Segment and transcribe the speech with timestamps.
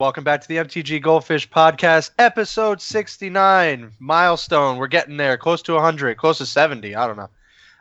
[0.00, 3.90] Welcome back to the MTG Goldfish Podcast, episode 69.
[3.98, 4.78] Milestone.
[4.78, 6.94] We're getting there, close to 100, close to 70.
[6.94, 7.28] I don't know.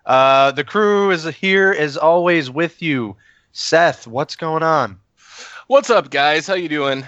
[0.04, 3.16] Uh, the crew is here as always with you.
[3.52, 5.00] Seth, what's going on?
[5.68, 6.48] What's up, guys?
[6.48, 7.08] How you doing?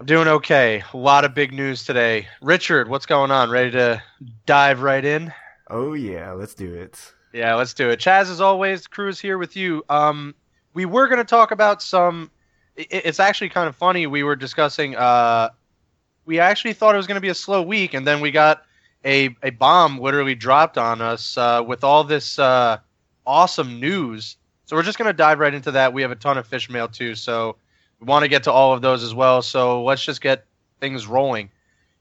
[0.00, 0.82] I'm doing okay.
[0.92, 2.26] A lot of big news today.
[2.40, 3.50] Richard, what's going on?
[3.50, 4.02] Ready to
[4.46, 5.32] dive right in?
[5.70, 7.14] Oh yeah, let's do it.
[7.32, 8.00] Yeah, let's do it.
[8.00, 9.84] Chaz, as always, the crew is here with you.
[9.88, 10.34] Um,
[10.74, 12.32] we were going to talk about some
[12.76, 14.06] it's actually kind of funny.
[14.06, 14.96] We were discussing.
[14.96, 15.50] Uh,
[16.24, 18.62] we actually thought it was going to be a slow week, and then we got
[19.04, 22.78] a a bomb literally dropped on us uh, with all this uh,
[23.26, 24.36] awesome news.
[24.64, 25.92] So we're just going to dive right into that.
[25.92, 27.56] We have a ton of fish mail too, so
[28.00, 29.42] we want to get to all of those as well.
[29.42, 30.46] So let's just get
[30.80, 31.50] things rolling.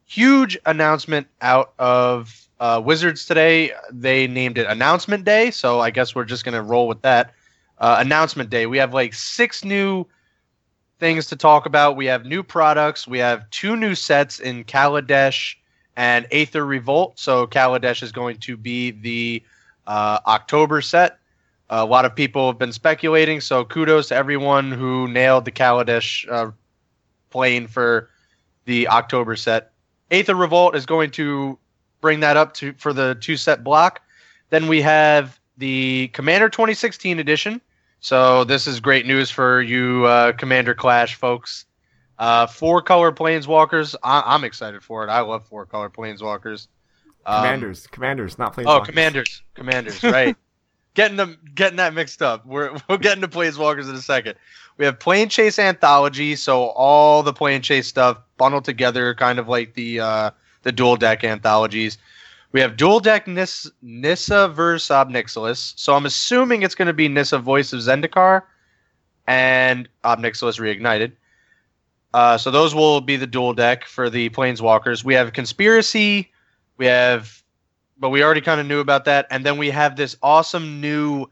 [0.06, 3.72] Huge announcement out of uh, Wizards today.
[3.92, 7.34] They named it Announcement Day, so I guess we're just going to roll with that.
[7.78, 8.68] Uh, announcement Day.
[8.68, 10.06] We have like six new
[11.02, 11.98] things to talk about.
[11.98, 13.08] We have new products.
[13.08, 15.56] We have two new sets in Kaladesh
[15.98, 17.20] and Aether Revolt.
[17.20, 19.44] So Kaladesh is going to be the
[19.88, 21.18] uh, October set.
[21.72, 26.32] A lot of people have been speculating, so kudos to everyone who nailed the Kaladesh
[26.32, 26.52] uh,
[27.32, 28.10] plane for
[28.66, 29.72] the October set.
[30.12, 31.58] Aether Revolt is going to
[32.00, 34.02] bring that up to for the two set block.
[34.50, 37.60] Then we have the Commander 2016 edition,
[38.02, 41.66] so this is great news for you, uh, Commander Clash folks.
[42.20, 43.96] Uh, four color planeswalkers.
[44.04, 45.10] I- am excited for it.
[45.10, 46.68] I love four color planeswalkers.
[47.26, 48.82] Um, commanders, commanders, not planeswalkers.
[48.82, 50.04] Oh, commanders, commanders.
[50.04, 50.36] Right.
[50.94, 52.46] getting them, getting that mixed up.
[52.46, 54.36] We're we'll get into planeswalkers in a second.
[54.78, 60.00] We have Planechase Anthology, so all the Planechase stuff bundled together, kind of like the
[60.00, 60.32] uh,
[60.64, 61.98] the dual deck anthologies.
[62.52, 65.74] We have dual deck Nis- Nissa versus Ob Nixilis.
[65.78, 68.44] So I'm assuming it's going to be Nissa Voice of Zendikar
[69.28, 71.14] and Ob Nixilis Reignited.
[72.14, 75.04] Uh, so those will be the dual deck for the Planeswalkers.
[75.04, 76.30] We have Conspiracy.
[76.78, 77.42] We have,
[77.98, 79.28] but we already kind of knew about that.
[79.32, 81.28] And then we have this awesome new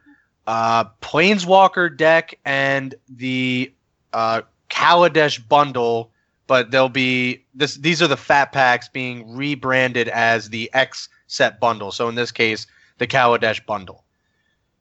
[0.47, 3.73] uh, Planeswalker deck and the
[4.13, 6.11] uh, Kaladesh bundle
[6.49, 7.75] but they'll be this.
[7.75, 11.91] These are the fat packs being rebranded as the X set bundle.
[11.91, 12.65] So in this case,
[12.97, 14.03] the Kaladesh bundle.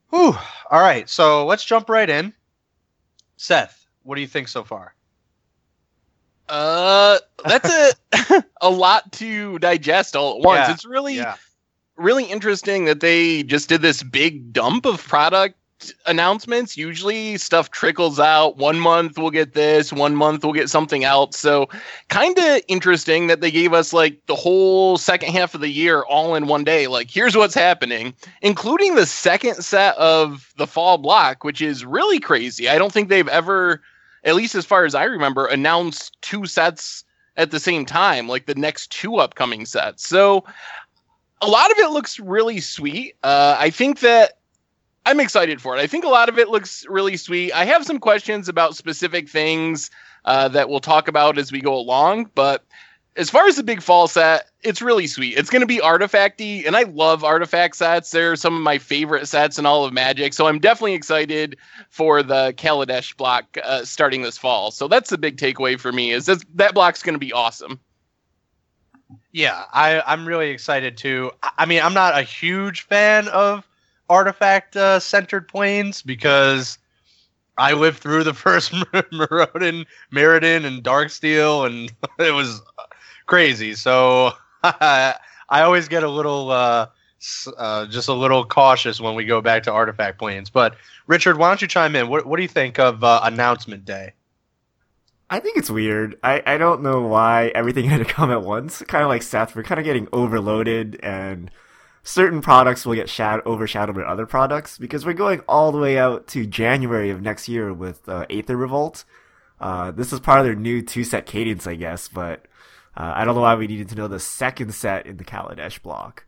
[0.09, 0.35] Whew.
[0.71, 2.33] All right, so let's jump right in.
[3.37, 4.95] Seth, what do you think so far?
[6.49, 10.69] Uh, that's a a lot to digest all at once.
[10.69, 10.73] Yeah.
[10.73, 11.37] It's really yeah.
[11.99, 15.58] really interesting that they just did this big dump of product
[16.07, 18.57] announcements, usually stuff trickles out.
[18.57, 21.39] One month we'll get this, one month we'll get something else.
[21.39, 21.69] So,
[22.09, 26.03] kind of interesting that they gave us like the whole second half of the year
[26.03, 26.87] all in one day.
[26.87, 32.21] Like, here's what's happening, including the second set of the fall block, which is really
[32.21, 32.69] crazy.
[32.69, 33.83] I don't think they've ever,
[34.25, 37.05] at least as far as I remember, announced two sets
[37.37, 40.07] at the same time, like the next two upcoming sets.
[40.07, 40.45] So,
[41.41, 43.15] a lot of it looks really sweet.
[43.23, 44.38] Uh, I think that
[45.07, 45.81] I'm excited for it.
[45.81, 47.53] I think a lot of it looks really sweet.
[47.53, 49.91] I have some questions about specific things
[50.25, 52.65] uh, that we'll talk about as we go along, but
[53.17, 55.37] as far as the big fall set, it's really sweet.
[55.37, 58.13] It's going to be artifacty, and I love artifact sets.
[58.13, 61.57] They're some of my favorite sets in all of Magic, so I'm definitely excited
[61.91, 64.71] for the Kaladesh block uh, starting this fall.
[64.71, 67.81] So that's the big takeaway for me is that that block's going to be awesome.
[69.33, 71.33] Yeah, I, I'm really excited too.
[71.43, 73.68] I mean, I'm not a huge fan of
[74.09, 76.79] artifact uh, centered planes because
[77.57, 82.63] I lived through the first Merodin, Mirrodin, and Darksteel, and it was
[83.27, 83.75] crazy.
[83.75, 84.33] So
[84.63, 85.15] I
[85.51, 86.87] always get a little, uh,
[87.57, 90.51] uh, just a little cautious when we go back to artifact planes.
[90.51, 90.77] But
[91.07, 92.09] Richard, why don't you chime in?
[92.09, 94.13] What, what do you think of uh, announcement day?
[95.31, 96.19] I think it's weird.
[96.23, 98.83] I, I don't know why everything had to come at once.
[98.89, 101.51] Kind of like Seth, we're kind of getting overloaded and
[102.09, 105.99] certain products will get shad- overshadowed by other products because we're going all the way
[105.99, 109.05] out to January of next year with uh, Aether Revolt.
[109.61, 112.47] Uh, this is part of their new two set cadence, I guess, but
[112.97, 115.83] uh, I don't know why we needed to know the second set in the Kaladesh
[115.83, 116.25] block.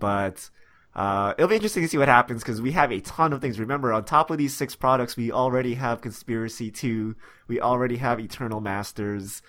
[0.00, 0.50] But
[0.96, 3.60] uh, it'll be interesting to see what happens because we have a ton of things.
[3.60, 7.14] Remember, on top of these six products, we already have Conspiracy 2,
[7.46, 9.42] we already have Eternal Masters,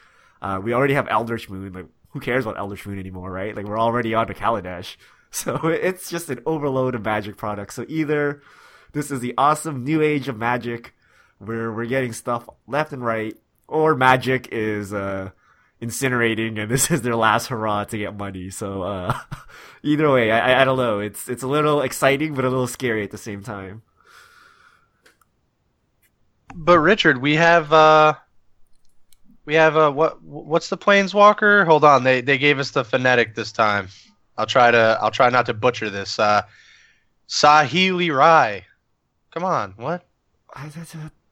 [0.44, 1.74] uh, we already have Eldritch Moon.
[1.74, 3.56] Like, who cares about Eldritch Moon anymore, right?
[3.56, 4.98] Like, we're already on to Kaladesh.
[5.34, 7.76] So it's just an overload of magic products.
[7.76, 8.42] So either
[8.92, 10.94] this is the awesome new age of magic
[11.40, 13.38] where we're getting stuff left and right,
[13.68, 15.32] or magic is uh,
[15.82, 18.50] incinerating and this is their last hurrah to get money.
[18.50, 19.18] So uh,
[19.84, 21.00] either way, I, I don't know.
[21.00, 23.84] It's it's a little exciting but a little scary at the same time.
[26.54, 28.16] But Richard, we have uh,
[29.46, 30.22] We have a what?
[30.24, 31.66] What's the planeswalker?
[31.66, 33.90] Hold on, they they gave us the phonetic this time.
[34.38, 36.20] I'll try to I'll try not to butcher this.
[36.20, 36.44] Uh,
[37.28, 38.66] Saheeli Rai.
[39.32, 40.06] Come on, what?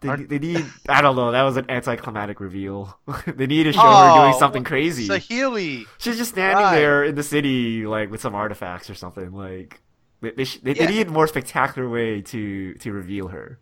[0.01, 0.65] They, they need.
[0.87, 1.31] I don't know.
[1.31, 2.97] That was an anticlimactic reveal.
[3.27, 5.07] they need to show oh, her doing oh, something crazy.
[5.07, 5.85] Saheeli.
[5.97, 6.75] She's just standing right.
[6.75, 9.33] there in the city, like with some artifacts or something.
[9.33, 9.81] Like
[10.21, 10.85] they they, they, yeah.
[10.85, 13.59] they need a more spectacular way to to reveal her.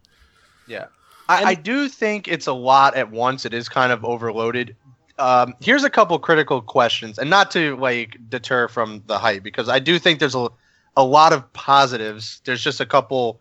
[0.67, 0.87] Yeah,
[1.27, 3.45] I, I, do think it's a lot at once.
[3.45, 4.75] It is kind of overloaded.
[5.19, 9.69] Um, here's a couple critical questions, and not to like deter from the hype, because
[9.69, 10.47] I do think there's a
[10.95, 12.41] a lot of positives.
[12.45, 13.39] There's just a couple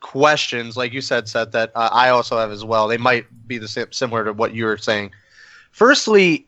[0.00, 2.88] questions, like you said, Seth, that uh, I also have as well.
[2.88, 5.12] They might be the same, similar to what you were saying.
[5.70, 6.46] Firstly,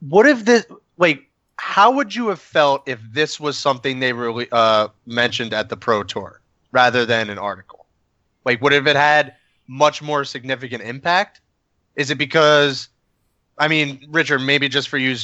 [0.00, 0.66] what if this
[0.98, 1.26] like
[1.56, 5.76] how would you have felt if this was something they really uh, mentioned at the
[5.76, 6.40] pro tour
[6.72, 7.86] rather than an article
[8.44, 9.34] like would have it had
[9.68, 11.40] much more significant impact
[12.00, 12.88] is it because
[13.58, 15.14] I mean, Richard, maybe just for you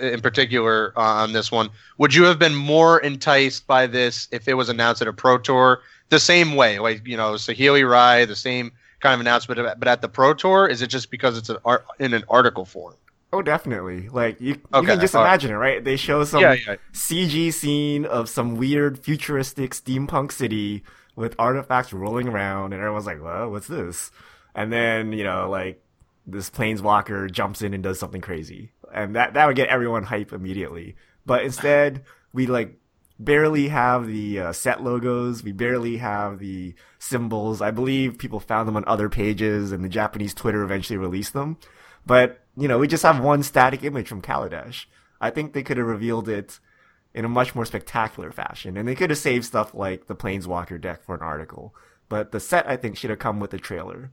[0.00, 4.48] in particular uh, on this one, would you have been more enticed by this if
[4.48, 8.24] it was announced at a pro tour the same way, like you know, Saheeli Rai,
[8.24, 11.48] the same kind of announcement, but at the pro tour, is it just because it's
[11.48, 12.94] an art in an article form?
[13.32, 14.08] Oh, definitely.
[14.08, 14.80] Like you, okay.
[14.80, 15.82] you can just imagine it, right?
[15.82, 16.76] They show some yeah, yeah.
[16.92, 20.82] CG scene of some weird futuristic steampunk city
[21.14, 24.10] with artifacts rolling around, and everyone's like, "Well, what's this?"
[24.52, 25.83] And then you know, like
[26.26, 30.32] this planeswalker jumps in and does something crazy, and that that would get everyone hype
[30.32, 30.96] immediately.
[31.26, 32.78] But instead, we like
[33.18, 35.42] barely have the uh, set logos.
[35.42, 37.60] We barely have the symbols.
[37.60, 41.58] I believe people found them on other pages, and the Japanese Twitter eventually released them.
[42.06, 44.86] But you know, we just have one static image from Kaladesh.
[45.20, 46.58] I think they could have revealed it
[47.14, 50.80] in a much more spectacular fashion, and they could have saved stuff like the Planeswalker
[50.80, 51.74] deck for an article.
[52.08, 54.10] But the set, I think, should have come with a trailer.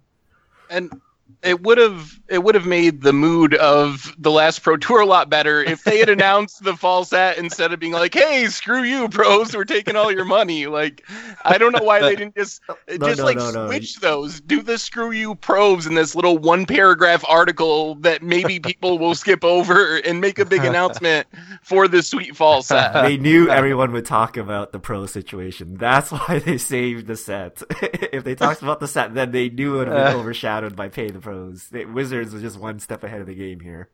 [0.69, 1.01] And
[1.43, 5.05] it would have it would have made the mood of the last pro tour a
[5.05, 8.83] lot better if they had announced the fall set instead of being like hey screw
[8.83, 10.67] you pros we're taking all your money.
[10.67, 11.07] Like
[11.43, 14.41] i don't know why they didn't just no, just no, like no, switch those.
[14.41, 19.15] Do the screw you pros in this little one paragraph article that maybe people will
[19.15, 21.27] skip over and make a big announcement
[21.61, 25.75] for the sweet fall set they knew everyone would talk about the pro situation.
[25.75, 27.61] That's why they saved the set.
[27.81, 30.19] If they talked about the set then they knew it would have been uh.
[30.19, 31.69] overshadowed by pay the pros.
[31.69, 33.89] The Wizards was just one step ahead of the game here.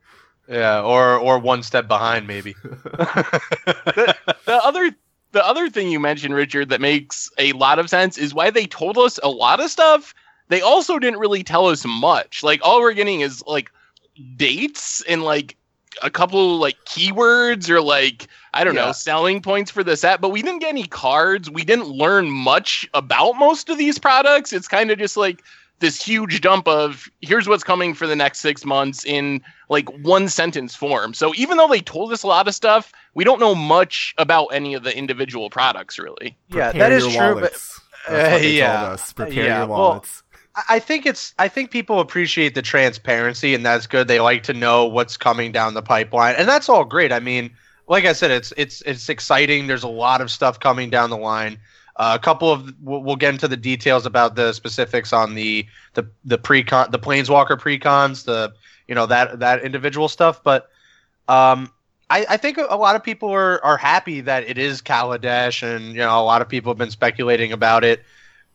[0.47, 2.55] Yeah, or or one step behind maybe.
[2.63, 4.15] the,
[4.45, 4.91] the other
[5.33, 8.65] the other thing you mentioned, Richard, that makes a lot of sense is why they
[8.65, 10.13] told us a lot of stuff.
[10.47, 12.43] They also didn't really tell us much.
[12.43, 13.69] Like all we're getting is like
[14.37, 15.57] dates and like
[16.01, 18.85] a couple like keywords or like I don't yeah.
[18.85, 21.49] know selling points for the set, but we didn't get any cards.
[21.49, 24.53] We didn't learn much about most of these products.
[24.53, 25.43] It's kind of just like
[25.79, 30.27] this huge dump of here's what's coming for the next six months in like one
[30.27, 31.13] sentence form.
[31.13, 34.47] So even though they told us a lot of stuff, we don't know much about
[34.47, 36.37] any of the individual products really.
[36.49, 37.35] Yeah, Prepare that is true.
[37.35, 37.81] Wallets.
[38.07, 39.57] But uh, yeah, Prepare yeah.
[39.59, 40.23] your wallets.
[40.23, 44.07] Well, I think it's I think people appreciate the transparency and that's good.
[44.07, 46.35] They like to know what's coming down the pipeline.
[46.35, 47.11] And that's all great.
[47.11, 47.51] I mean,
[47.87, 49.67] like I said, it's it's it's exciting.
[49.67, 51.59] There's a lot of stuff coming down the line.
[51.97, 55.65] Uh, a couple of we'll, we'll, get into the details about the specifics on the
[55.95, 58.53] the the precon the planeswalker precons the
[58.87, 60.69] you know that that individual stuff but
[61.27, 61.71] um
[62.09, 65.87] I, I think a lot of people are, are happy that it is Kaladesh and
[65.87, 68.03] you know a lot of people have been speculating about it.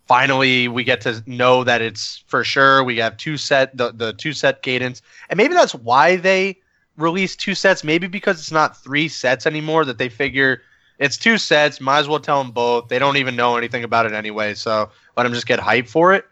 [0.07, 2.83] Finally we get to know that it's for sure.
[2.83, 5.03] We have two set the, the two set cadence.
[5.29, 6.59] And maybe that's why they
[6.97, 7.85] release two sets.
[7.85, 10.63] Maybe because it's not three sets anymore that they figure
[11.03, 11.81] it's two sets.
[11.81, 12.87] Might as well tell them both.
[12.87, 16.15] They don't even know anything about it anyway, so let them just get hype for
[16.15, 16.25] it.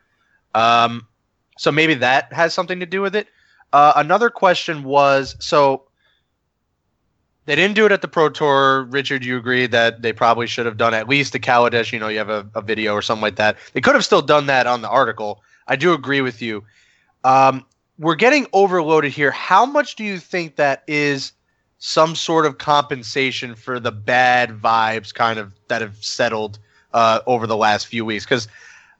[0.54, 1.08] Um,
[1.58, 3.26] so maybe that has something to do with it.
[3.72, 5.88] Uh, another question was so
[7.46, 8.84] they didn't do it at the Pro Tour.
[8.84, 11.92] Richard, you agree that they probably should have done at least the Kaladesh.
[11.92, 13.56] You know, you have a, a video or something like that.
[13.72, 15.42] They could have still done that on the article.
[15.66, 16.62] I do agree with you.
[17.24, 17.66] Um,
[17.98, 19.32] we're getting overloaded here.
[19.32, 21.32] How much do you think that is
[21.80, 26.58] some sort of compensation for the bad vibes kind of that have settled
[26.92, 28.24] uh, over the last few weeks.
[28.24, 28.48] Because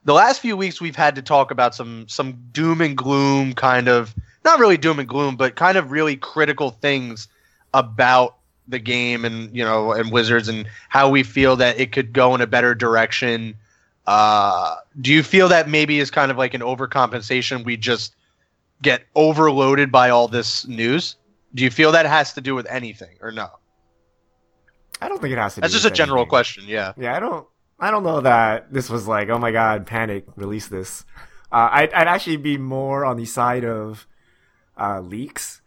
[0.03, 3.87] the last few weeks we've had to talk about some some doom and gloom kind
[3.87, 7.27] of not really doom and gloom but kind of really critical things
[7.75, 12.11] about the game and you know and wizards and how we feel that it could
[12.11, 13.55] go in a better direction.
[14.07, 17.63] Uh, do you feel that maybe is kind of like an overcompensation?
[17.63, 18.15] We just
[18.81, 21.15] get overloaded by all this news
[21.53, 23.49] do you feel that has to do with anything or no?
[25.01, 25.61] I don't think it has to.
[25.61, 25.73] Do with anything.
[25.73, 26.29] That's just a general anything.
[26.29, 26.63] question.
[26.67, 26.93] Yeah.
[26.97, 27.47] Yeah, I don't.
[27.79, 31.03] I don't know that this was like, oh my god, panic, release this.
[31.51, 34.07] Uh, I'd, I'd actually be more on the side of
[34.79, 35.61] uh, leaks.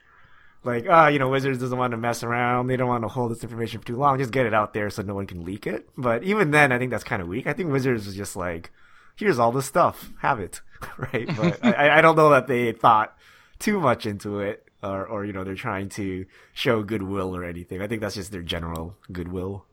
[0.62, 2.68] Like, ah, uh, you know, Wizards doesn't want to mess around.
[2.68, 4.18] They don't want to hold this information for too long.
[4.18, 5.88] Just get it out there so no one can leak it.
[5.96, 7.46] But even then, I think that's kind of weak.
[7.46, 8.70] I think Wizards was just like,
[9.16, 10.60] here's all the stuff, have it,
[10.96, 11.28] right?
[11.36, 13.14] But I, I don't know that they thought
[13.58, 17.80] too much into it, or, or you know, they're trying to show goodwill or anything.
[17.82, 19.64] I think that's just their general goodwill.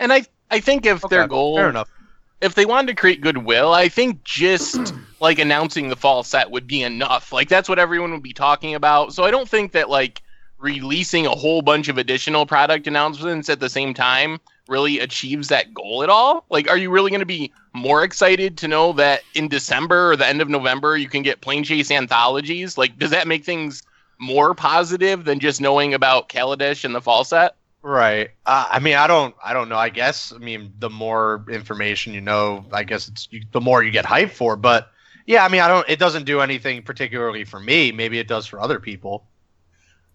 [0.00, 1.90] And I, I think if okay, their goal, fair enough
[2.44, 6.66] if they wanted to create goodwill, I think just like announcing the fall set would
[6.66, 7.32] be enough.
[7.32, 9.14] Like that's what everyone would be talking about.
[9.14, 10.22] So I don't think that like
[10.58, 15.72] releasing a whole bunch of additional product announcements at the same time really achieves that
[15.72, 16.44] goal at all.
[16.50, 20.16] Like are you really going to be more excited to know that in December or
[20.16, 22.76] the end of November you can get Planechase anthologies?
[22.76, 23.82] Like does that make things
[24.18, 27.56] more positive than just knowing about Kaladesh and the fall set?
[27.82, 28.30] Right.
[28.46, 29.34] Uh, I mean, I don't.
[29.44, 29.76] I don't know.
[29.76, 30.32] I guess.
[30.32, 34.06] I mean, the more information you know, I guess it's you, the more you get
[34.06, 34.56] hyped for.
[34.56, 34.90] But
[35.26, 35.86] yeah, I mean, I don't.
[35.88, 37.92] It doesn't do anything particularly for me.
[37.92, 39.26] Maybe it does for other people.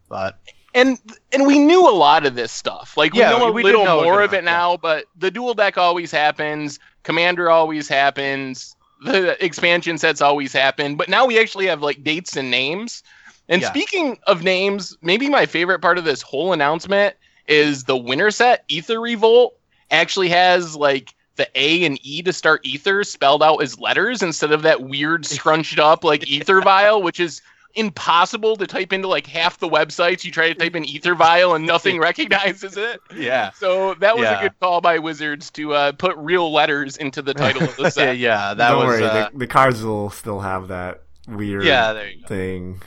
[0.09, 0.39] But
[0.73, 0.99] and
[1.31, 2.97] and we knew a lot of this stuff.
[2.97, 4.77] Like we yeah, know a we little know more of it now.
[4.77, 6.79] But the dual deck always happens.
[7.03, 8.75] Commander always happens.
[9.05, 10.95] The expansion sets always happen.
[10.95, 13.03] But now we actually have like dates and names.
[13.49, 13.69] And yeah.
[13.69, 17.15] speaking of names, maybe my favorite part of this whole announcement
[17.47, 19.57] is the winner set Aether Revolt
[19.91, 24.51] actually has like the A and E to start Aether spelled out as letters instead
[24.51, 27.41] of that weird scrunched up like Aether Vial, which is
[27.75, 30.23] impossible to type into like half the websites.
[30.23, 32.99] You try to type in Aether Vial and nothing recognizes it.
[33.15, 33.51] Yeah.
[33.51, 34.39] So that was yeah.
[34.39, 37.89] a good call by Wizards to uh, put real letters into the title of the
[37.89, 38.17] set.
[38.17, 38.99] yeah, that Don't was.
[38.99, 39.29] Worry, uh...
[39.31, 41.93] the, the, cards will still have that weird yeah,
[42.27, 42.81] thing.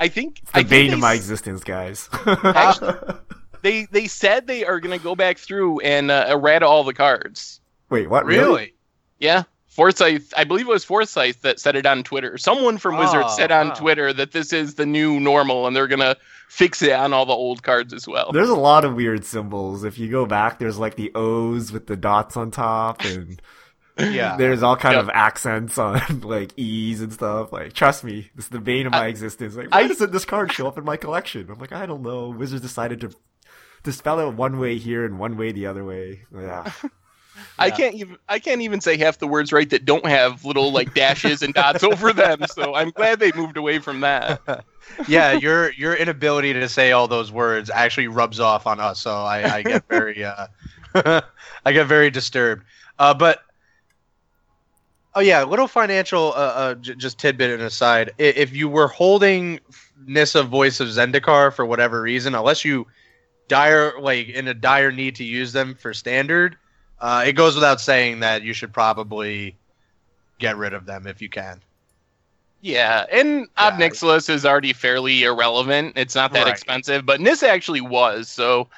[0.00, 2.08] I think it's the I bane of my existence, guys.
[2.26, 3.14] Actually,
[3.62, 6.94] they they said they are going to go back through and uh, errata all the
[6.94, 7.60] cards.
[7.90, 8.24] Wait, what?
[8.24, 8.44] Really?
[8.44, 8.74] really?
[9.18, 9.44] Yeah.
[9.68, 12.36] Forsythe, I believe it was Forsythe that said it on Twitter.
[12.36, 13.74] Someone from oh, Wizards said on wow.
[13.74, 16.14] Twitter that this is the new normal and they're going to
[16.48, 18.32] fix it on all the old cards as well.
[18.32, 19.82] There's a lot of weird symbols.
[19.84, 23.40] If you go back, there's like the O's with the dots on top and
[23.98, 24.36] yeah.
[24.36, 25.04] There's all kind yep.
[25.04, 27.52] of accents on like E's and stuff.
[27.52, 29.54] Like, trust me, this is the bane of my I, existence.
[29.54, 31.48] Like, why I, doesn't this card show up in my collection?
[31.50, 32.30] I'm like, I don't know.
[32.30, 33.10] Wizards decided to
[33.84, 36.22] to spell it one way here and one way the other way.
[36.34, 36.70] Yeah.
[37.58, 40.72] I can't even I can't even say half the words right that don't have little
[40.72, 42.44] like dashes and dots over them.
[42.46, 44.64] So I'm glad they moved away from that.
[45.08, 49.00] yeah, your your inability to say all those words actually rubs off on us.
[49.00, 50.46] So I, I get very uh,
[50.94, 52.64] I get very disturbed.
[52.98, 53.42] Uh, but
[55.14, 58.12] oh yeah, little financial uh, uh, j- just tidbit and aside.
[58.18, 59.60] If you were holding
[60.06, 62.86] Nissa Voice of Zendikar for whatever reason, unless you
[63.48, 66.56] dire like in a dire need to use them for standard,
[67.00, 69.56] uh, it goes without saying that you should probably
[70.38, 71.60] get rid of them if you can.
[72.60, 73.88] Yeah, and yeah.
[73.88, 75.94] Is already fairly irrelevant.
[75.96, 76.52] It's not that right.
[76.52, 78.68] expensive, but Nissa actually was, so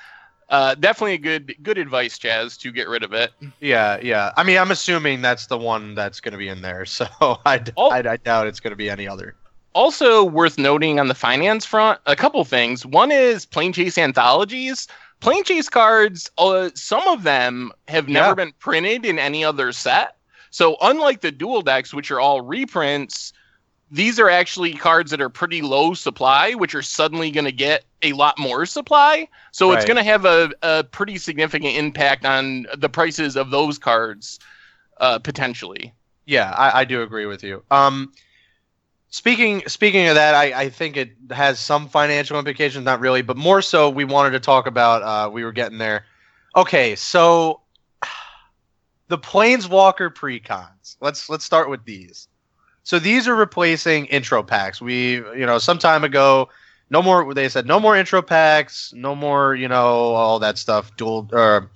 [0.49, 3.33] uh, definitely a good good advice, Chaz, to get rid of it.
[3.61, 4.33] Yeah, yeah.
[4.37, 7.63] I mean, I'm assuming that's the one that's going to be in there, so I,
[7.79, 9.35] I, I doubt it's going to be any other.
[9.75, 12.87] Also worth noting on the finance front, a couple things.
[12.87, 14.87] One is Planechase anthologies.
[15.21, 18.35] Planechase cards, uh, some of them have never yeah.
[18.35, 20.17] been printed in any other set.
[20.51, 23.33] So unlike the dual decks, which are all reprints,
[23.95, 27.85] these are actually cards that are pretty low supply, which are suddenly going to get
[28.03, 29.29] a lot more supply.
[29.53, 29.77] So right.
[29.77, 34.41] it's going to have a, a pretty significant impact on the prices of those cards
[34.99, 35.95] uh, potentially.
[36.27, 37.63] Yeah, I, I do agree with you.
[37.71, 38.13] Um,
[39.15, 43.37] Speaking speaking of that, I, I think it has some financial implications, not really, but
[43.37, 46.05] more so we wanted to talk about uh, we were getting there.
[46.57, 47.61] Okay, so
[49.09, 50.97] the Planeswalker precons.
[51.01, 52.27] Let's let's start with these.
[52.85, 54.81] So these are replacing intro packs.
[54.81, 56.49] We you know some time ago,
[56.91, 57.35] no more.
[57.35, 60.95] They said no more intro packs, no more you know all that stuff.
[60.97, 61.71] Dual or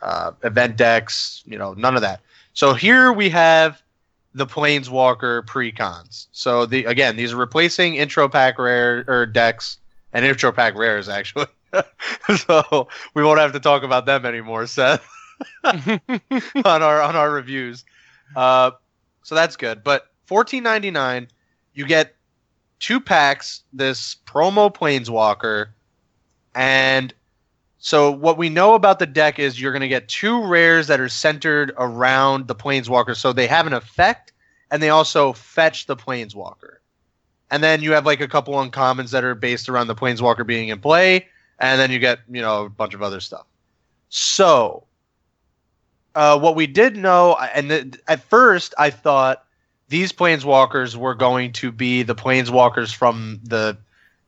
[0.00, 2.20] uh, event decks, you know none of that.
[2.54, 3.82] So here we have
[4.34, 6.28] the Planeswalker precons.
[6.32, 9.78] So the again, these are replacing intro pack rare or decks
[10.12, 11.46] and intro pack rares actually.
[12.46, 15.06] so we won't have to talk about them anymore, Seth.
[15.64, 17.84] on our on our reviews.
[18.34, 18.70] Uh,
[19.22, 19.82] so that's good.
[19.84, 21.28] But fourteen ninety nine,
[21.74, 22.14] you get
[22.78, 25.68] two packs, this promo Planeswalker,
[26.54, 27.14] and
[27.78, 30.98] so what we know about the deck is you're going to get two rares that
[30.98, 33.14] are centered around the planeswalker.
[33.14, 34.32] So they have an effect
[34.72, 36.78] and they also fetch the planeswalker.
[37.48, 40.68] And then you have like a couple uncommons that are based around the planeswalker being
[40.68, 41.28] in play,
[41.60, 43.46] and then you get, you know, a bunch of other stuff.
[44.08, 44.84] So
[46.16, 49.45] uh, what we did know, and th- at first I thought
[49.88, 53.76] these planeswalkers were going to be the planeswalkers from the,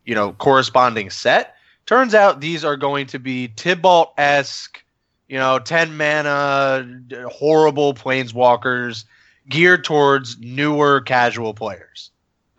[0.04, 1.56] you know, corresponding set.
[1.86, 4.82] Turns out these are going to be Tibalt esque,
[5.28, 6.86] you know, 10 mana,
[7.30, 9.04] horrible planeswalkers
[9.48, 12.10] geared towards newer casual players.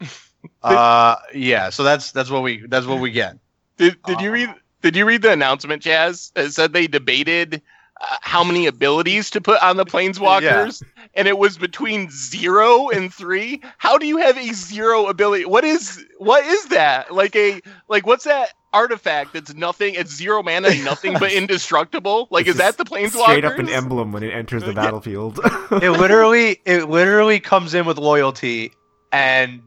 [0.64, 3.38] uh, yeah, so that's that's what we that's what we get.
[3.78, 6.32] Did did uh, you read did you read the announcement, Chaz?
[6.36, 7.62] It said they debated
[8.02, 11.08] uh, how many abilities to put on the planeswalkers, yeah.
[11.16, 13.62] and it was between zero and three.
[13.78, 15.46] How do you have a zero ability?
[15.46, 17.14] What is what is that?
[17.14, 19.96] Like a like what's that artifact that's nothing?
[19.96, 22.30] It's zero mana, nothing but indestructible.
[22.32, 23.24] Like it's is that the planeswalker?
[23.24, 25.40] Straight up an emblem when it enters the battlefield.
[25.72, 28.72] it literally it literally comes in with loyalty,
[29.12, 29.62] and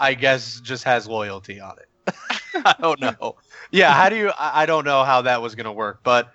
[0.00, 2.14] I guess just has loyalty on it.
[2.64, 3.36] I don't know.
[3.70, 4.32] Yeah, how do you?
[4.38, 6.32] I don't know how that was gonna work, but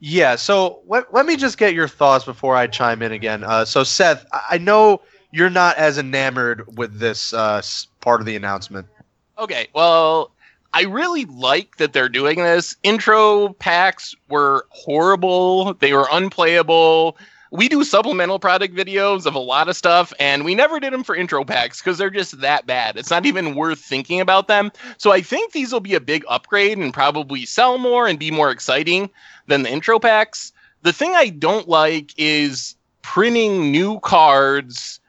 [0.00, 3.44] yeah, so let, let me just get your thoughts before I chime in again.
[3.44, 7.62] Uh, so, Seth, I know you're not as enamored with this uh,
[8.00, 8.86] part of the announcement.
[9.38, 10.32] Okay, well,
[10.72, 12.76] I really like that they're doing this.
[12.82, 17.16] Intro packs were horrible, they were unplayable.
[17.52, 21.02] We do supplemental product videos of a lot of stuff, and we never did them
[21.02, 22.96] for intro packs because they're just that bad.
[22.96, 24.70] It's not even worth thinking about them.
[24.98, 28.30] So I think these will be a big upgrade and probably sell more and be
[28.30, 29.10] more exciting
[29.48, 30.52] than the intro packs.
[30.82, 35.00] The thing I don't like is printing new cards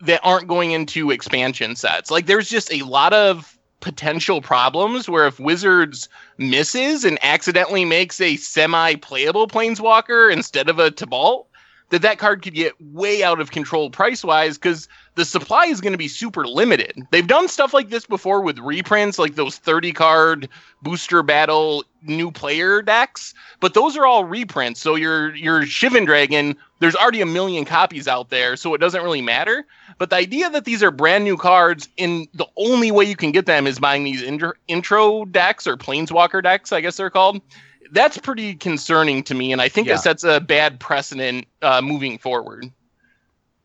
[0.00, 2.10] that aren't going into expansion sets.
[2.10, 8.20] Like there's just a lot of potential problems where if Wizards misses and accidentally makes
[8.20, 11.46] a semi-playable planeswalker instead of a Tibalt,
[11.90, 15.80] that that card could get way out of control price wise because the supply is
[15.80, 17.06] going to be super limited.
[17.10, 20.48] They've done stuff like this before with reprints, like those 30 card
[20.80, 24.80] booster battle new player decks, but those are all reprints.
[24.80, 29.02] So your your Shivan Dragon, there's already a million copies out there, so it doesn't
[29.02, 29.66] really matter.
[29.98, 33.32] But the idea that these are brand new cards, and the only way you can
[33.32, 37.42] get them is buying these intro, intro decks or Planeswalker decks, I guess they're called
[37.90, 39.94] that's pretty concerning to me, and I think yeah.
[39.94, 42.70] it sets a bad precedent uh, moving forward.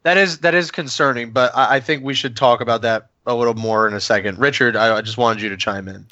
[0.03, 3.33] That is that is concerning, but I, I, think we should talk about that a
[3.33, 4.37] little more in a second.
[4.37, 6.07] Richard, I, I just wanted you to chime in.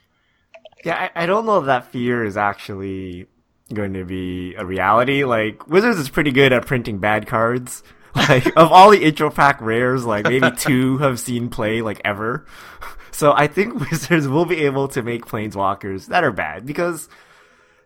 [0.85, 3.27] Yeah, I, I don't know if that fear is actually
[3.73, 5.25] going to be a reality.
[5.25, 7.83] Like Wizards is pretty good at printing bad cards.
[8.13, 12.45] Like of all the intro pack rares, like maybe two have seen play like ever.
[13.11, 17.07] So I think Wizards will be able to make planeswalkers that are bad because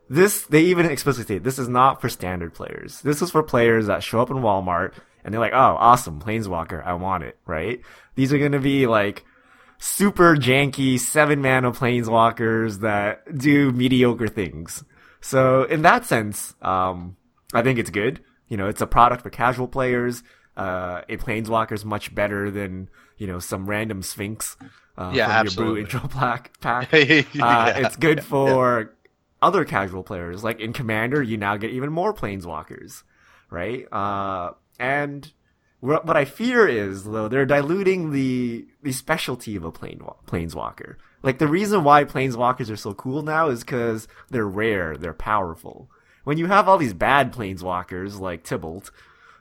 [0.09, 3.01] this they even explicitly say this is not for standard players.
[3.01, 4.93] This is for players that show up in Walmart
[5.25, 7.81] and they're like, "Oh, awesome, Planeswalker, I want it." Right?
[8.13, 9.25] These are gonna be like
[9.79, 14.85] super janky seven mana Planeswalkers that do mediocre things.
[15.19, 17.17] So in that sense, um,
[17.53, 18.21] I think it's good.
[18.47, 20.21] You know, it's a product for casual players.
[20.55, 24.55] Uh, a Planeswalker is much better than you know some random Sphinx.
[24.97, 25.81] Uh, yeah, from absolutely.
[25.81, 26.51] your blue intro pack.
[26.61, 26.93] pack.
[26.93, 26.97] Uh,
[27.33, 27.67] yeah.
[27.79, 28.95] It's good for
[29.41, 30.43] other casual players.
[30.43, 33.03] Like in Commander, you now get even more planeswalkers,
[33.49, 33.91] right?
[33.91, 35.31] Uh, and
[35.85, 40.95] what I fear is though they're diluting the the specialty of a plane planeswalker.
[41.21, 45.89] Like the reason why planeswalkers are so cool now is because they're rare, they're powerful.
[46.23, 48.89] When you have all these bad planeswalkers like Tibalt,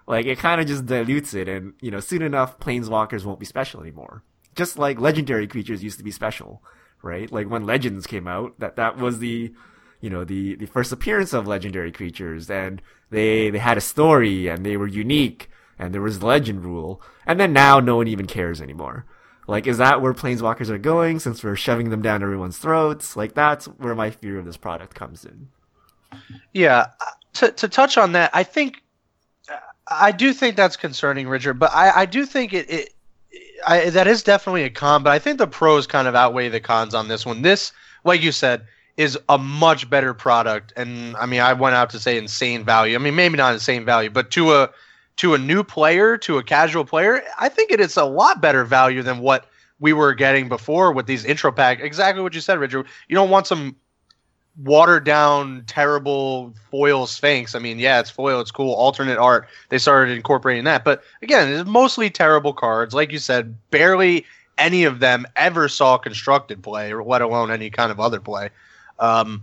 [0.07, 3.47] like it kind of just dilutes it, and you know soon enough planeswalkers won't be
[3.47, 4.23] special anymore.
[4.55, 6.63] Just like legendary creatures used to be special,
[7.03, 7.31] right?
[7.33, 9.55] Like when Legends came out, that that was the
[10.01, 12.83] you know the the first appearance of legendary creatures and
[13.15, 17.03] they they had a story and they were unique and there was legend rule.
[17.27, 19.07] And then now no one even cares anymore.
[19.47, 23.17] Like is that where planeswalkers are going since we're shoving them down everyone's throats?
[23.17, 25.49] Like that's where my fear of this product comes in.
[26.53, 26.87] Yeah
[27.35, 28.83] to, to touch on that i think
[29.89, 32.91] i do think that's concerning richard but i, I do think it, it
[33.67, 36.61] I, that is definitely a con but i think the pros kind of outweigh the
[36.61, 37.43] cons on this one.
[37.43, 37.73] This
[38.05, 40.73] like you said is a much better product.
[40.77, 42.95] And I mean, I went out to say insane value.
[42.95, 44.71] I mean, maybe not insane value, but to a
[45.17, 48.65] to a new player, to a casual player, I think it is a lot better
[48.65, 49.47] value than what
[49.79, 51.81] we were getting before with these intro pack.
[51.81, 52.87] Exactly what you said, Richard.
[53.09, 53.77] You don't want some
[54.63, 57.55] watered down, terrible foil Sphinx.
[57.55, 59.49] I mean, yeah, it's foil, it's cool, alternate art.
[59.69, 62.95] They started incorporating that, but again, it's mostly terrible cards.
[62.95, 64.25] Like you said, barely
[64.59, 68.51] any of them ever saw constructed play, or let alone any kind of other play.
[68.99, 69.43] Um,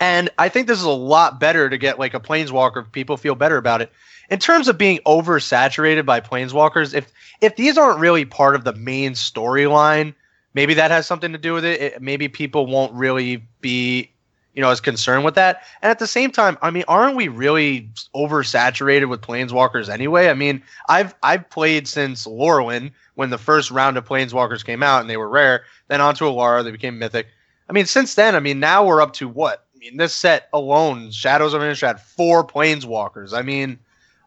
[0.00, 3.34] and I think this is a lot better to get like a planeswalker people feel
[3.34, 3.92] better about it.
[4.30, 8.72] In terms of being oversaturated by planeswalkers, if if these aren't really part of the
[8.72, 10.14] main storyline,
[10.54, 11.80] maybe that has something to do with it.
[11.80, 12.02] it.
[12.02, 14.10] Maybe people won't really be
[14.54, 15.62] you know, as concerned with that.
[15.82, 20.28] And at the same time, I mean, aren't we really oversaturated with planeswalkers anyway?
[20.28, 25.00] I mean, I've I've played since Lorwyn when the first round of planeswalkers came out
[25.00, 25.64] and they were rare.
[25.88, 27.26] Then onto Alara, they became mythic.
[27.68, 29.64] I mean, since then, I mean, now we're up to what?
[29.74, 33.32] I mean, this set alone, Shadows of Innistrad, had four planeswalkers.
[33.32, 33.78] I mean,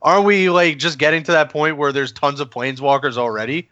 [0.02, 3.70] aren't we like just getting to that point where there's tons of planeswalkers already?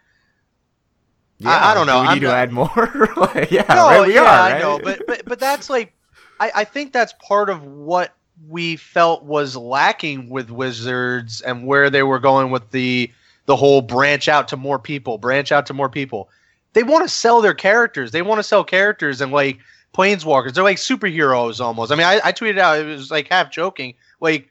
[1.40, 2.02] Yeah, I, I don't know.
[2.02, 2.36] we need I'm to not...
[2.36, 3.10] add more.
[3.18, 4.56] like, yeah, no, right, yeah, are, right?
[4.56, 5.94] I know, but but but that's like,
[6.40, 8.16] I I think that's part of what
[8.48, 13.12] we felt was lacking with Wizards and where they were going with the
[13.46, 16.30] the whole branch out to more people, branch out to more people.
[16.76, 18.12] They want to sell their characters.
[18.12, 19.60] They want to sell characters and like
[19.94, 20.54] planeswalkers.
[20.54, 21.92] They're like superheroes almost.
[21.92, 24.50] I mean, I, I tweeted out it was like half joking, like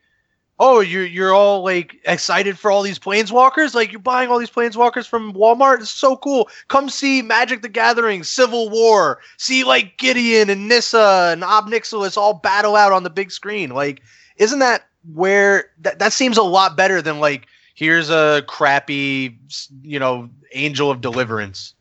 [0.58, 3.74] oh, you're you're all like excited for all these planeswalkers?
[3.74, 5.80] Like you're buying all these planeswalkers from Walmart?
[5.80, 6.48] It's so cool.
[6.68, 9.20] Come see Magic the Gathering, Civil War.
[9.36, 13.70] See like Gideon and Nissa and Ob Nixilis all battle out on the big screen.
[13.70, 14.00] Like,
[14.36, 19.38] isn't that where that that seems a lot better than like here's a crappy,
[19.82, 21.74] you know, Angel of Deliverance.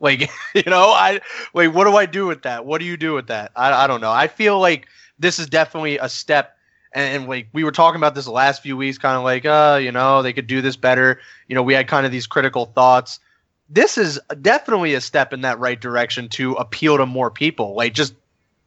[0.00, 1.20] Like, you know, I
[1.52, 2.64] wait, what do I do with that?
[2.64, 3.52] What do you do with that?
[3.56, 4.12] I, I don't know.
[4.12, 6.56] I feel like this is definitely a step
[6.96, 9.78] and, and like we were talking about this last few weeks, kind of like, uh,
[9.80, 11.20] you know, they could do this better.
[11.46, 13.20] You know, we had kind of these critical thoughts.
[13.68, 17.74] This is definitely a step in that right direction to appeal to more people.
[17.74, 18.14] Like, just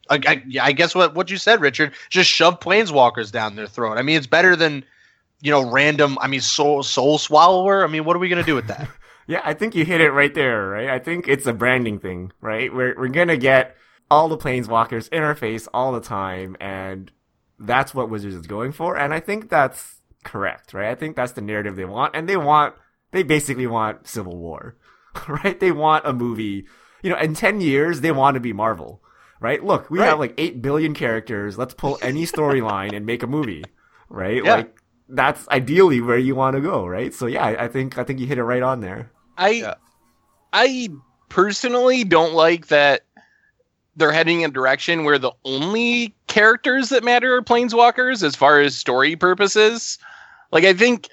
[0.09, 3.97] I, I, I guess what what you said, Richard, just shove planeswalkers down their throat.
[3.97, 4.83] I mean, it's better than
[5.41, 6.17] you know random.
[6.21, 7.83] I mean, soul soul swallower.
[7.83, 8.87] I mean, what are we gonna do with that?
[9.29, 10.69] Yeah, I think you hit it right there.
[10.69, 12.31] Right, I think it's a branding thing.
[12.41, 13.75] Right, we're we're gonna get
[14.09, 17.11] all the planeswalkers in our face all the time, and
[17.59, 20.89] that's what Wizards is going for, and I think that's correct, right?
[20.89, 22.73] I think that's the narrative they want, and they want
[23.11, 24.75] they basically want Civil War,
[25.27, 25.59] right?
[25.59, 26.65] They want a movie.
[27.03, 29.03] You know, in ten years they want to be Marvel,
[29.39, 29.63] right?
[29.63, 30.07] Look, we right.
[30.07, 31.55] have like eight billion characters.
[31.55, 33.63] Let's pull any storyline and make a movie,
[34.09, 34.43] right?
[34.43, 34.55] Yeah.
[34.55, 34.75] Like
[35.07, 37.13] that's ideally where you want to go, right?
[37.13, 39.11] So yeah, I, I think I think you hit it right on there.
[39.39, 39.75] I yeah.
[40.53, 40.89] I
[41.29, 43.01] personally don't like that
[43.95, 48.61] they're heading in a direction where the only characters that matter are planeswalkers as far
[48.61, 49.97] as story purposes.
[50.51, 51.09] Like I think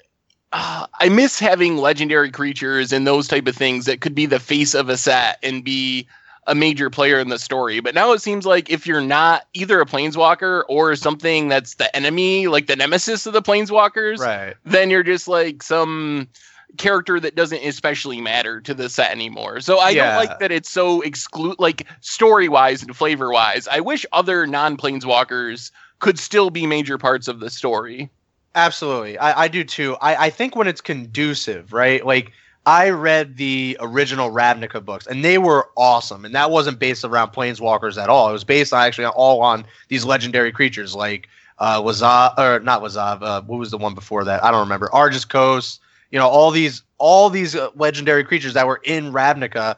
[0.53, 4.39] uh, I miss having legendary creatures and those type of things that could be the
[4.39, 6.07] face of a set and be
[6.47, 7.81] a major player in the story.
[7.81, 11.93] But now it seems like if you're not either a planeswalker or something that's the
[11.93, 14.55] enemy, like the nemesis of the planeswalkers, right.
[14.63, 16.29] then you're just like some
[16.77, 19.61] character that doesn't especially matter to the set anymore.
[19.61, 20.05] So I yeah.
[20.05, 23.67] don't like that it's so exclude like story wise and flavor wise.
[23.67, 28.09] I wish other non planeswalkers could still be major parts of the story.
[28.55, 29.17] Absolutely.
[29.17, 29.95] I, I do too.
[30.01, 32.05] I, I think when it's conducive, right?
[32.05, 32.31] Like
[32.65, 36.25] I read the original Ravnica books, and they were awesome.
[36.25, 38.29] And that wasn't based around planeswalkers at all.
[38.29, 42.81] It was based on actually all on these legendary creatures like uh, Wazav, or not
[42.81, 43.21] Wazav.
[43.21, 44.43] Uh, what was the one before that?
[44.43, 44.89] I don't remember.
[44.91, 45.79] Agrus Kos,
[46.11, 49.75] you know all these all these uh, legendary creatures that were in Ravnica,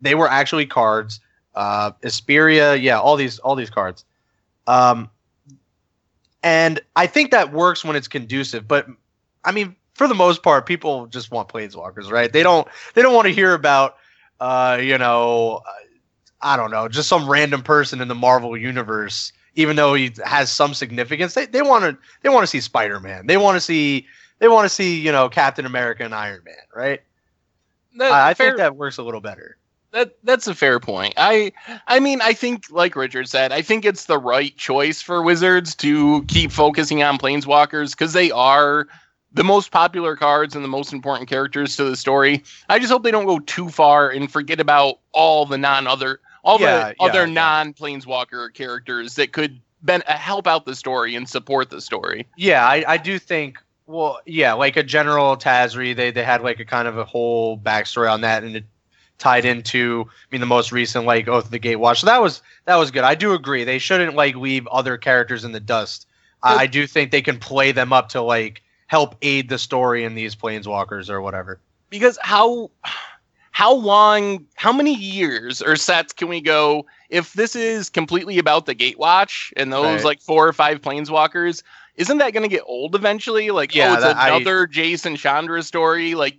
[0.00, 1.20] they were actually cards.
[1.54, 4.04] Uh, Isperia, yeah, all these all these cards.
[4.66, 5.10] Um,
[6.42, 8.68] and I think that works when it's conducive.
[8.68, 8.86] But
[9.44, 12.32] I mean, for the most part, people just want planeswalkers, right?
[12.32, 13.96] They don't they don't want to hear about
[14.40, 15.72] uh, you know, uh,
[16.42, 19.32] I don't know, just some random person in the Marvel universe.
[19.56, 23.00] Even though he has some significance, they, they want to they want to see Spider
[23.00, 23.26] Man.
[23.26, 24.06] They want to see
[24.40, 27.00] they want to see you know Captain America and Iron Man, right?
[27.96, 29.56] That, I, I fair, think that works a little better.
[29.92, 31.14] That that's a fair point.
[31.16, 31.52] I
[31.86, 35.74] I mean I think like Richard said, I think it's the right choice for Wizards
[35.76, 38.86] to keep focusing on Planeswalkers because they are
[39.32, 42.42] the most popular cards and the most important characters to the story.
[42.68, 46.20] I just hope they don't go too far and forget about all the non other
[46.44, 47.34] all yeah, the yeah, other yeah.
[47.34, 52.26] non Planeswalker characters that could ben- help out the story and support the story.
[52.36, 53.58] Yeah, I, I do think
[53.90, 57.58] well, yeah, like a general Tazri, they they had like a kind of a whole
[57.58, 58.64] backstory on that, and it
[59.18, 61.98] tied into I mean the most recent like Oath of the Gatewatch.
[61.98, 63.04] So that was that was good.
[63.04, 66.06] I do agree they shouldn't like leave other characters in the dust.
[66.42, 70.04] I, I do think they can play them up to like help aid the story
[70.04, 71.60] in these planeswalkers or whatever.
[71.90, 72.70] Because how
[73.50, 78.66] how long how many years or sets can we go if this is completely about
[78.66, 80.04] the Gatewatch and those right.
[80.04, 81.62] like four or five planeswalkers
[82.00, 83.50] isn't that going to get old eventually?
[83.50, 86.14] Like, yeah, oh, it's that, another I, Jace and Chandra story.
[86.14, 86.38] Like,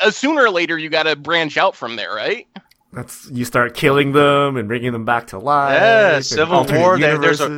[0.00, 2.48] uh, sooner or later, you got to branch out from there, right?
[2.94, 5.74] That's you start killing them and bringing them back to life.
[5.74, 6.98] Yeah, Civil War.
[6.98, 7.48] There, there's a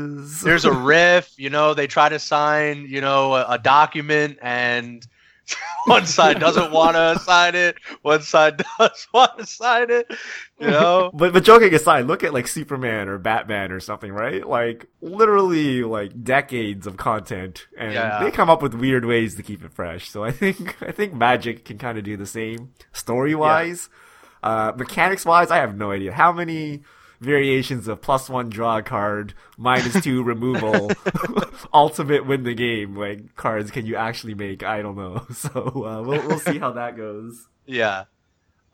[0.45, 1.33] there's a riff.
[1.37, 5.05] You know, they try to sign you know a, a document and
[5.87, 10.11] one side doesn't want to sign it, one side does want to sign it.
[10.59, 14.47] You know, but but joking aside, look at like Superman or Batman or something, right?
[14.47, 18.23] Like literally like decades of content, and yeah.
[18.23, 20.09] they come up with weird ways to keep it fresh.
[20.09, 23.89] So I think I think Magic can kind of do the same story wise.
[23.91, 23.99] Yeah.
[24.45, 26.83] Uh, mechanics wise, I have no idea how many
[27.25, 30.91] variations of plus one draw card, minus two removal,
[31.75, 34.63] ultimate win the game like cards can you actually make?
[34.63, 35.27] I don't know.
[35.35, 37.49] So uh, we'll we'll see how that goes.
[37.67, 38.05] Yeah.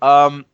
[0.03, 0.45] Um.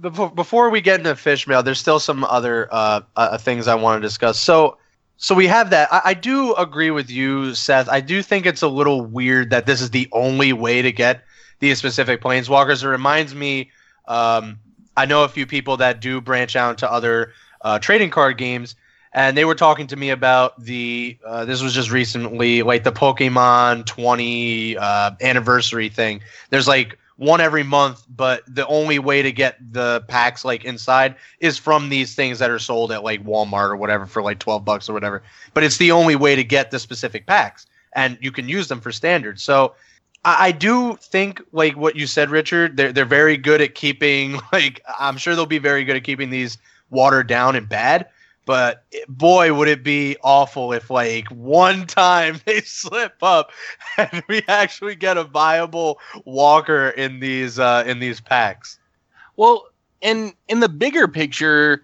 [0.00, 4.02] Before we get into fish mail, there's still some other uh, uh things I want
[4.02, 4.40] to discuss.
[4.40, 4.78] So.
[5.16, 5.88] So we have that.
[5.92, 7.88] I, I do agree with you, Seth.
[7.88, 11.22] I do think it's a little weird that this is the only way to get
[11.60, 12.82] these specific planeswalkers.
[12.82, 13.70] It reminds me
[14.06, 14.58] um,
[14.96, 18.76] I know a few people that do branch out into other uh, trading card games,
[19.12, 21.18] and they were talking to me about the.
[21.24, 26.20] Uh, this was just recently, like the Pokemon 20 uh, anniversary thing.
[26.50, 31.14] There's like one every month, but the only way to get the packs like inside
[31.38, 34.64] is from these things that are sold at like Walmart or whatever for like 12
[34.64, 35.22] bucks or whatever.
[35.54, 38.80] But it's the only way to get the specific packs, and you can use them
[38.80, 39.40] for standard.
[39.40, 39.74] So
[40.24, 42.76] I, do think like what you said, Richard.
[42.76, 46.30] They're they're very good at keeping like I'm sure they'll be very good at keeping
[46.30, 46.58] these
[46.90, 48.08] watered down and bad.
[48.46, 53.50] But boy, would it be awful if like one time they slip up
[53.96, 58.78] and we actually get a viable Walker in these uh, in these packs.
[59.36, 59.66] Well,
[60.00, 61.82] in in the bigger picture,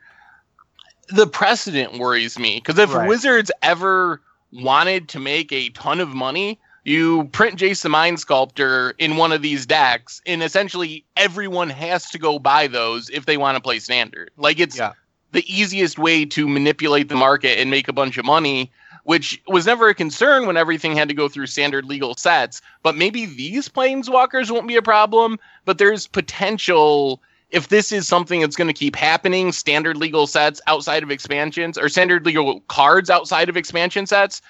[1.09, 3.09] the precedent worries me because if right.
[3.09, 4.20] Wizards ever
[4.53, 9.33] wanted to make a ton of money, you print Jace the Mind Sculptor in one
[9.33, 13.62] of these decks, and essentially everyone has to go buy those if they want to
[13.62, 14.31] play standard.
[14.37, 14.93] Like it's yeah.
[15.33, 18.71] the easiest way to manipulate the market and make a bunch of money,
[19.05, 22.62] which was never a concern when everything had to go through standard legal sets.
[22.83, 28.40] But maybe these planeswalkers won't be a problem, but there's potential if this is something
[28.40, 33.11] that's going to keep happening, standard legal sets outside of expansions or standard legal cards
[33.11, 34.40] outside of expansion sets,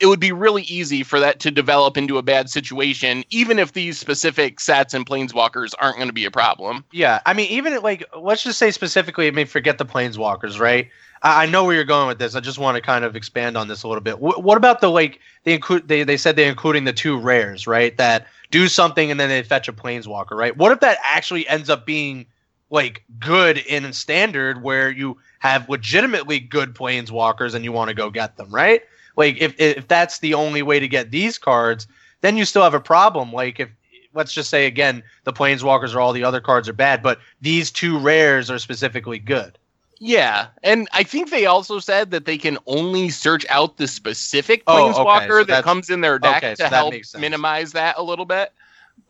[0.00, 3.74] it would be really easy for that to develop into a bad situation, even if
[3.74, 6.84] these specific sets and planeswalkers aren't going to be a problem.
[6.90, 10.88] Yeah, I mean, even like let's just say specifically, I mean, forget the planeswalkers, right?
[11.22, 12.34] I, I know where you're going with this.
[12.34, 14.12] I just want to kind of expand on this a little bit.
[14.12, 17.66] W- what about the like they include they they said they're including the two rares,
[17.66, 17.96] right?
[17.98, 20.56] That do something and then they fetch a planeswalker, right?
[20.56, 22.26] What if that actually ends up being
[22.70, 28.10] like good in standard where you have legitimately good planeswalkers and you want to go
[28.10, 28.82] get them, right?
[29.20, 31.86] Like if if that's the only way to get these cards,
[32.22, 33.34] then you still have a problem.
[33.34, 33.68] Like if
[34.14, 37.70] let's just say again, the planeswalkers or all the other cards are bad, but these
[37.70, 39.58] two rares are specifically good.
[39.98, 44.64] Yeah, and I think they also said that they can only search out the specific
[44.64, 45.28] planeswalker oh, okay.
[45.28, 48.54] so that comes in their deck okay, to so help minimize that a little bit.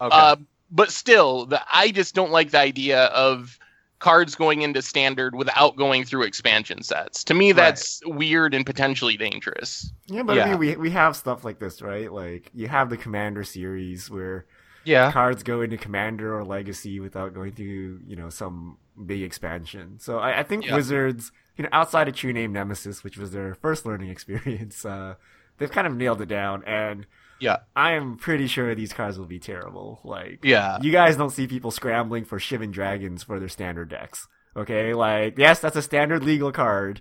[0.01, 0.11] Okay.
[0.11, 0.35] Uh,
[0.73, 3.61] but still, the, I just don't like the idea of
[4.01, 7.23] cards going into standard without going through expansion sets.
[7.25, 8.17] To me, that's right.
[8.17, 9.93] weird and potentially dangerous.
[10.07, 10.45] Yeah, but yeah.
[10.45, 12.13] I mean, we we have stuff like this, right?
[12.13, 14.47] Like you have the Commander series where
[14.85, 19.99] yeah cards go into Commander or Legacy without going through you know some big expansion.
[20.01, 20.75] So I, I think yeah.
[20.75, 25.15] Wizards, you know, outside of True Name Nemesis, which was their first learning experience, uh,
[25.59, 27.07] they've kind of nailed it down and
[27.41, 27.59] yeah.
[27.75, 30.01] I am pretty sure these cards will be terrible.
[30.05, 30.79] Like, yeah.
[30.81, 34.29] You guys don't see people scrambling for Shivan Dragons for their standard decks.
[34.57, 34.95] Okay?
[34.95, 37.01] Like, yes, that's a standard legal card,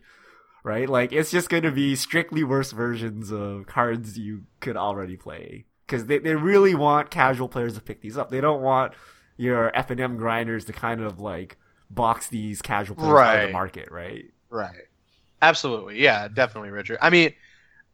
[0.64, 0.90] right?
[0.90, 5.66] Like, it's just going to be strictly worse versions of cards you could already play.
[5.86, 8.30] Because they, they really want casual players to pick these up.
[8.30, 8.94] They don't want
[9.38, 11.58] your FNM grinders to kind of, like,
[11.90, 13.38] box these casual players right.
[13.38, 14.26] out of the market, right?
[14.50, 14.86] Right.
[15.42, 16.02] Absolutely.
[16.02, 17.00] Yeah, definitely, Richard.
[17.02, 17.34] I mean,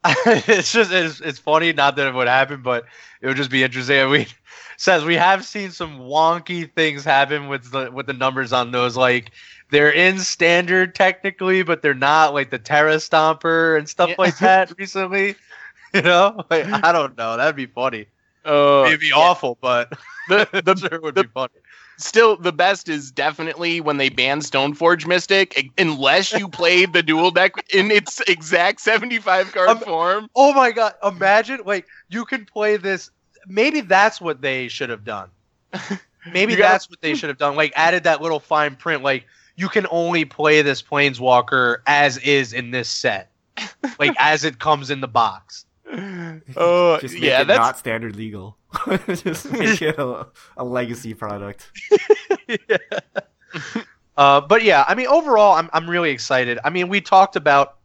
[0.26, 2.86] it's just it's, it's funny not that it would happen but
[3.22, 4.10] it would just be interesting.
[4.10, 4.28] We
[4.78, 8.96] says we have seen some wonky things happen with the with the numbers on those
[8.98, 9.32] like
[9.72, 14.16] they're in standard technically but they're not like the terra stomper and stuff yeah.
[14.18, 15.36] like that recently
[15.94, 16.44] you know?
[16.50, 17.38] Like, i don't know.
[17.38, 18.08] That'd be funny.
[18.46, 19.16] Uh, it'd be yeah.
[19.16, 19.92] awful but
[20.30, 21.54] the, the, sure would the, be funny
[21.98, 27.32] still the best is definitely when they banned Stoneforge Mystic, unless you played the dual
[27.32, 30.30] deck in its exact 75 card um, form.
[30.36, 33.12] Oh my god, imagine like you can play this
[33.48, 35.30] maybe that's what they should have done.
[36.32, 37.56] Maybe gotta, that's what they should have done.
[37.56, 42.54] Like added that little fine print like you can only play this planeswalker as is
[42.54, 43.30] in this set.
[44.00, 45.66] like as it comes in the box.
[46.58, 48.58] Oh, just yeah, that's not standard legal.
[49.08, 51.72] just make it a, a legacy product.
[52.48, 52.78] yeah.
[54.18, 56.60] Uh, but yeah, I mean, overall, I'm I'm really excited.
[56.64, 57.78] I mean, we talked about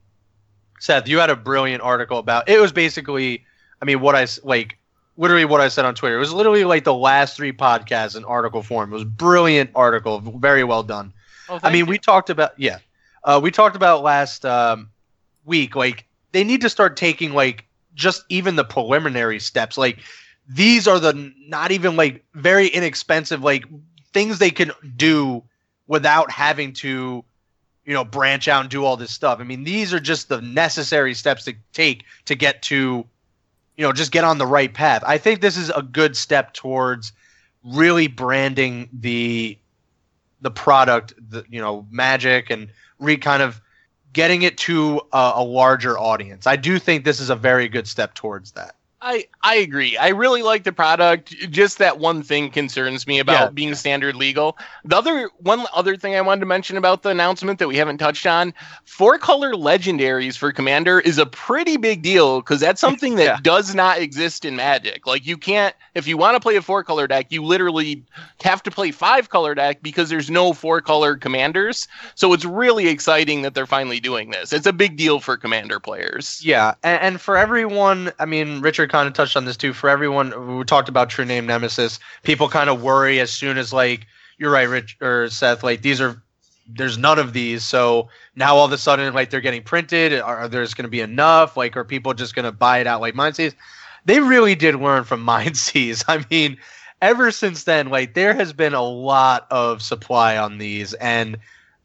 [0.78, 1.08] Seth.
[1.08, 2.60] You had a brilliant article about it.
[2.60, 3.44] Was basically,
[3.82, 4.78] I mean, what I like
[5.16, 6.16] literally what I said on Twitter.
[6.16, 8.90] It was literally like the last three podcasts in article form.
[8.90, 11.12] It was brilliant article, very well done.
[11.48, 11.90] Oh, I mean, you.
[11.90, 12.78] we talked about yeah,
[13.24, 14.88] uh, we talked about last um,
[15.44, 15.76] week.
[15.76, 19.76] Like they need to start taking like just even the preliminary steps.
[19.76, 19.98] Like
[20.50, 23.64] these are the not even like very inexpensive like
[24.12, 25.42] things they can do
[25.86, 27.24] without having to
[27.84, 29.40] you know branch out and do all this stuff.
[29.40, 33.06] I mean, these are just the necessary steps to take to get to
[33.80, 35.02] you know, just get on the right path.
[35.06, 37.12] I think this is a good step towards
[37.64, 39.56] really branding the
[40.42, 43.58] the product, the you know, Magic, and re kind of
[44.12, 46.46] getting it to a, a larger audience.
[46.46, 48.76] I do think this is a very good step towards that.
[49.02, 49.96] I I agree.
[49.96, 51.30] I really like the product.
[51.50, 53.50] Just that one thing concerns me about yeah.
[53.50, 54.58] being standard legal.
[54.84, 57.98] The other one other thing I wanted to mention about the announcement that we haven't
[57.98, 58.52] touched on,
[58.84, 63.38] four color legendaries for Commander is a pretty big deal because that's something that yeah.
[63.42, 65.06] does not exist in Magic.
[65.06, 68.04] Like you can't if you want to play a four color deck, you literally
[68.42, 71.88] have to play five color deck because there's no four color commanders.
[72.14, 74.52] So it's really exciting that they're finally doing this.
[74.52, 76.44] It's a big deal for Commander players.
[76.44, 79.72] Yeah, and, and for everyone, I mean, Richard kind of touched on this too.
[79.72, 81.98] For everyone, we talked about True Name Nemesis.
[82.22, 85.62] People kind of worry as soon as like you're right, Rich or Seth.
[85.62, 86.20] Like these are
[86.66, 87.64] there's none of these.
[87.64, 90.12] So now all of a sudden, like they're getting printed.
[90.14, 91.56] Are, are there's going to be enough?
[91.56, 93.54] Like, are people just going to buy it out like Mind Seize?
[94.04, 96.04] They really did learn from Mind Seize.
[96.08, 96.58] I mean,
[97.00, 101.38] ever since then, like there has been a lot of supply on these, and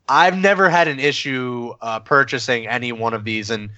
[0.07, 3.49] I've never had an issue uh, purchasing any one of these.
[3.49, 3.69] And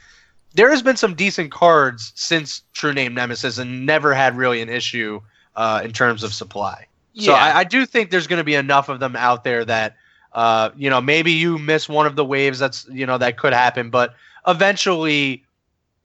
[0.58, 4.70] there has been some decent cards since True Name Nemesis, and never had really an
[4.70, 5.22] issue
[5.56, 6.88] uh, in terms of supply.
[7.13, 7.26] Yeah.
[7.26, 9.96] So I, I do think there's going to be enough of them out there that
[10.34, 12.58] uh, you know maybe you miss one of the waves.
[12.58, 14.15] That's you know that could happen, but
[14.48, 15.43] eventually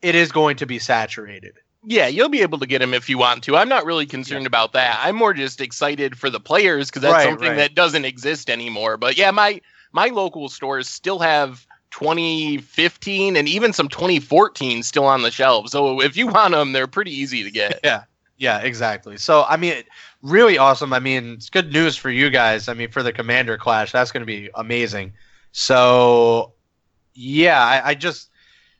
[0.02, 1.54] it is going to be saturated.
[1.84, 3.56] Yeah, you'll be able to get them if you want to.
[3.56, 4.48] I'm not really concerned yeah.
[4.48, 5.00] about that.
[5.02, 7.56] I'm more just excited for the players because that's right, something right.
[7.56, 8.98] that doesn't exist anymore.
[8.98, 9.62] But yeah, my
[9.92, 15.72] my local stores still have 2015 and even some 2014 still on the shelves.
[15.72, 17.80] So if you want them, they're pretty easy to get.
[17.84, 18.04] Yeah.
[18.38, 19.18] Yeah, exactly.
[19.18, 19.84] So I mean,
[20.20, 20.92] really awesome.
[20.92, 22.66] I mean, it's good news for you guys.
[22.68, 25.12] I mean, for the Commander Clash, that's going to be amazing.
[25.52, 26.54] So
[27.14, 28.30] yeah, I, I just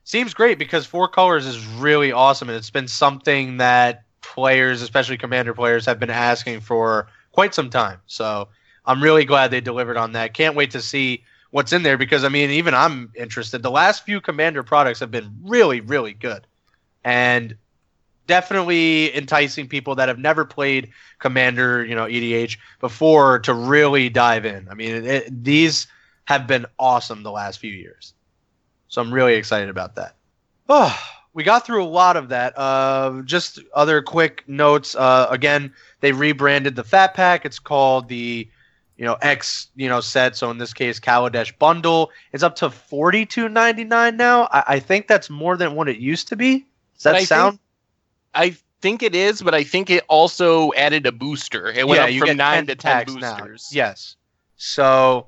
[0.02, 5.16] seems great because four colors is really awesome, and it's been something that players, especially
[5.16, 8.00] Commander players, have been asking for quite some time.
[8.06, 8.48] So
[8.84, 10.34] I'm really glad they delivered on that.
[10.34, 13.62] Can't wait to see what's in there because I mean, even I'm interested.
[13.62, 16.44] The last few Commander products have been really, really good,
[17.04, 17.56] and
[18.26, 24.44] definitely enticing people that have never played Commander, you know, EDH before to really dive
[24.44, 24.68] in.
[24.68, 25.86] I mean, it, these
[26.24, 28.14] have been awesome the last few years,
[28.88, 30.16] so I'm really excited about that.
[30.68, 30.98] Oh,
[31.34, 32.56] we got through a lot of that.
[32.56, 34.94] Uh, just other quick notes.
[34.94, 37.44] Uh, again, they rebranded the Fat Pack.
[37.44, 38.48] It's called the
[39.02, 40.36] you know X you know set.
[40.36, 44.44] So in this case, Kaladesh bundle is up to forty two ninety nine now.
[44.52, 46.64] I, I, think that's more than what it used to be.
[46.94, 47.58] Does that sound?
[47.58, 47.60] Think,
[48.32, 51.66] I think it is, but I think it also added a booster.
[51.66, 53.70] It went yeah, up from nine to ten boosters.
[53.72, 53.76] Now.
[53.76, 54.14] Yes.
[54.54, 55.26] So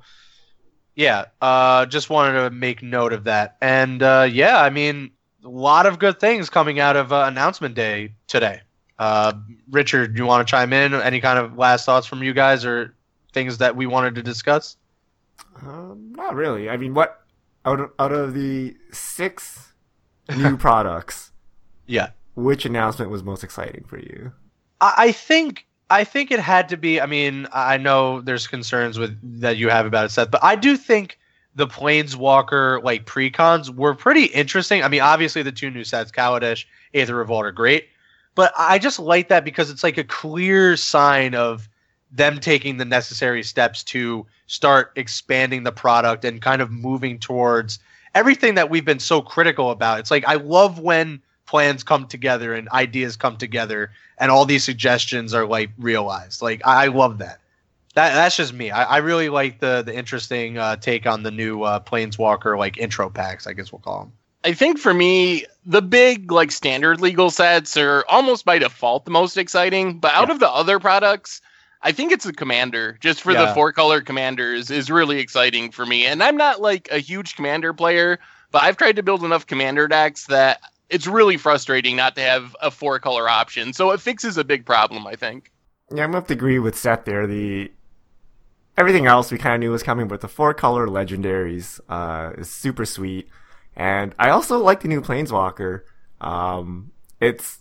[0.94, 3.56] yeah, uh, just wanted to make note of that.
[3.60, 5.10] And uh, yeah, I mean,
[5.44, 8.60] a lot of good things coming out of uh, announcement day today.
[9.00, 9.32] Uh,
[9.68, 10.94] Richard, do you want to chime in?
[10.94, 12.94] Any kind of last thoughts from you guys, or
[13.34, 14.76] things that we wanted to discuss?
[15.60, 16.70] Um, not really.
[16.70, 17.20] I mean, what
[17.64, 19.74] out of, out of the six
[20.36, 21.32] new products?
[21.86, 22.10] Yeah.
[22.34, 24.32] Which announcement was most exciting for you?
[24.80, 27.00] I, I think I think it had to be.
[27.00, 30.56] I mean, I know there's concerns with that you have about it, Seth, but I
[30.56, 31.18] do think
[31.54, 34.82] the Planeswalker like precons were pretty interesting.
[34.82, 37.88] I mean, obviously the two new sets, Kaladesh, Aether Revolt, are great,
[38.34, 41.68] but I just like that because it's like a clear sign of
[42.14, 47.80] them taking the necessary steps to start expanding the product and kind of moving towards
[48.14, 49.98] everything that we've been so critical about.
[49.98, 54.64] It's like I love when plans come together and ideas come together and all these
[54.64, 56.40] suggestions are like realized.
[56.40, 57.40] Like I, love that.
[57.94, 58.70] That that's just me.
[58.70, 62.78] I, I really like the the interesting uh, take on the new uh, Planeswalker like
[62.78, 63.46] intro packs.
[63.46, 64.12] I guess we'll call them.
[64.44, 69.10] I think for me, the big like standard legal sets are almost by default the
[69.10, 69.98] most exciting.
[69.98, 70.34] But out yeah.
[70.34, 71.40] of the other products,
[71.84, 73.44] I think it's the commander, just for yeah.
[73.44, 76.06] the four color commanders, is really exciting for me.
[76.06, 78.18] And I'm not like a huge commander player,
[78.50, 82.56] but I've tried to build enough commander decks that it's really frustrating not to have
[82.62, 83.74] a four color option.
[83.74, 85.52] So it fixes a big problem, I think.
[85.90, 87.26] Yeah, I'm gonna have to agree with Seth there.
[87.26, 87.70] The
[88.78, 92.48] everything else we kind of knew was coming, but the four color legendaries uh, is
[92.48, 93.28] super sweet.
[93.76, 95.82] And I also like the new Planeswalker.
[96.18, 97.58] Um, it's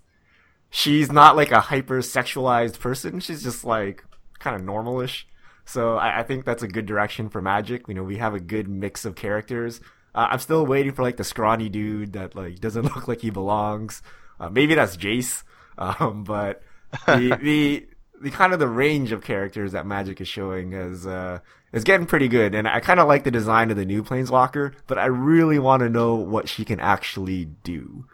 [0.70, 3.20] she's not like a hyper sexualized person.
[3.20, 4.06] She's just like
[4.44, 5.24] kind of normalish.
[5.66, 7.88] So I, I, think that's a good direction for Magic.
[7.88, 9.80] You know, we have a good mix of characters.
[10.14, 13.30] Uh, I'm still waiting for like the scrawny dude that like doesn't look like he
[13.30, 14.02] belongs.
[14.40, 15.44] Uh, maybe that's Jace.
[15.76, 16.62] Um, but
[17.08, 17.88] the the
[18.22, 21.40] the kind of the range of characters that Magic is showing is uh,
[21.72, 24.76] is getting pretty good, and I kind of like the design of the new Planeswalker,
[24.86, 28.06] but I really want to know what she can actually do.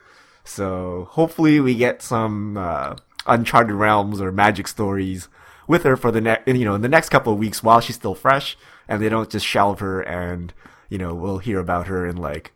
[0.46, 2.96] So hopefully we get some uh,
[3.28, 5.28] Uncharted Realms or Magic stories
[5.70, 7.96] with her for the next, you know, in the next couple of weeks while she's
[7.96, 8.58] still fresh,
[8.90, 10.52] and they don't just shelve her and
[10.90, 12.52] you know we'll hear about her in like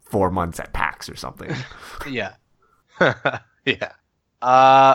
[0.00, 1.54] four months at PAX or something.
[2.08, 2.34] yeah,
[3.64, 3.92] yeah.
[4.42, 4.94] Uh,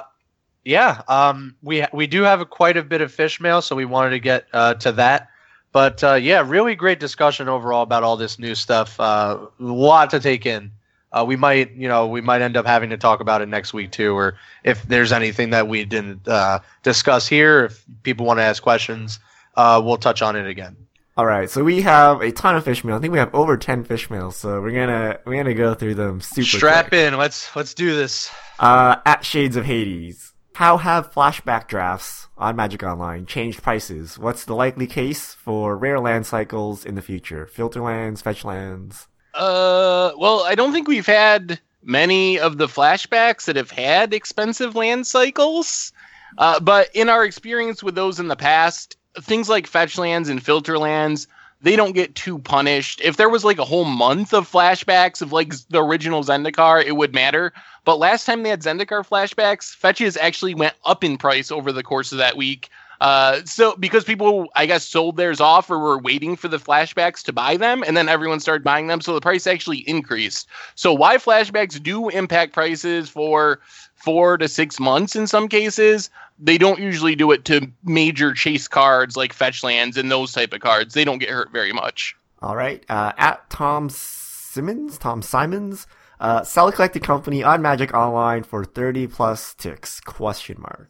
[0.66, 3.86] yeah, um, we we do have a, quite a bit of fish mail, so we
[3.86, 5.30] wanted to get uh, to that.
[5.72, 9.00] But uh, yeah, really great discussion overall about all this new stuff.
[9.00, 10.72] Uh, a lot to take in.
[11.12, 13.74] Uh, we might, you know, we might end up having to talk about it next
[13.74, 18.38] week too, or if there's anything that we didn't uh, discuss here, if people want
[18.40, 19.20] to ask questions,
[19.56, 20.78] uh, we'll touch on it again.
[21.18, 22.96] All right, so we have a ton of fish mail.
[22.96, 25.96] I think we have over ten fish mails, so we're gonna we're gonna go through
[25.96, 26.46] them super.
[26.46, 27.08] Strap quick.
[27.08, 27.18] in.
[27.18, 28.32] Let's let's do this.
[28.58, 34.18] Uh, at Shades of Hades, how have flashback drafts on Magic Online changed prices?
[34.18, 37.46] What's the likely case for rare land cycles in the future?
[37.46, 39.08] Filter lands, fetch lands.
[39.40, 44.76] Uh, well, I don't think we've had many of the flashbacks that have had expensive
[44.76, 45.94] land cycles.
[46.38, 50.44] Uh, but in our experience with those in the past, things like fetch lands and
[50.44, 51.26] filter lands,
[51.62, 53.00] they don't get too punished.
[53.02, 56.98] If there was like a whole month of flashbacks of like the original Zendikar, it
[56.98, 57.54] would matter.
[57.86, 61.84] But last time they had Zendikar flashbacks, fetches actually went up in price over the
[61.84, 62.70] course of that week.
[63.02, 67.24] Uh, so because people, I guess, sold theirs off or were waiting for the flashbacks
[67.24, 70.48] to buy them, and then everyone started buying them, so the price actually increased.
[70.76, 73.60] So why flashbacks do impact prices for
[73.96, 78.68] four to six months in some cases, they don't usually do it to major chase
[78.68, 80.94] cards like fetch lands and those type of cards.
[80.94, 82.16] They don't get hurt very much.
[82.42, 82.84] All right.
[82.90, 85.86] Uh, at Tom Simmons, Tom Simons,
[86.20, 90.90] uh, sell a collected company on Magic Online for 30 plus ticks, question mark.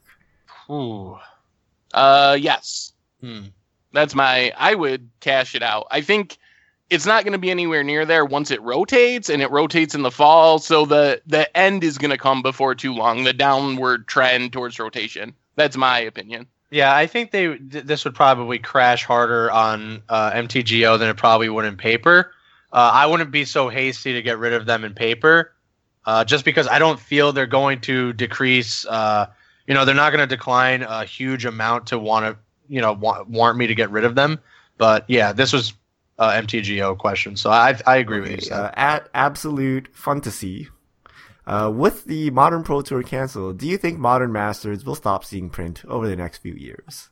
[0.70, 1.18] Ooh.
[1.94, 2.94] Uh, yes.
[3.22, 3.46] Hmm.
[3.94, 4.54] That's my.
[4.58, 5.88] I would cash it out.
[5.92, 6.38] I think
[6.90, 10.02] it's not going to be anywhere near there once it rotates, and it rotates in
[10.02, 10.60] the fall.
[10.60, 13.24] So the the end is going to come before too long.
[13.24, 15.34] The downward trend towards rotation.
[15.56, 16.48] That's my opinion.
[16.72, 21.18] Yeah, I think they th- this would probably crash harder on uh, MTGO than it
[21.18, 22.32] probably would in paper.
[22.72, 25.52] Uh, I wouldn't be so hasty to get rid of them in paper,
[26.06, 29.28] uh, just because I don't feel they're going to decrease uh,
[29.70, 32.36] you know, they're not going to decline a huge amount to want to,
[32.68, 34.40] you know, want, warrant me to get rid of them.
[34.80, 35.74] But yeah, this was
[36.18, 38.56] uh, MTGO question, so I I agree okay, with you.
[38.56, 40.70] Uh, at Absolute Fantasy,
[41.46, 45.52] uh, with the Modern Pro Tour canceled, do you think Modern Masters will stop seeing
[45.52, 47.10] print over the next few years?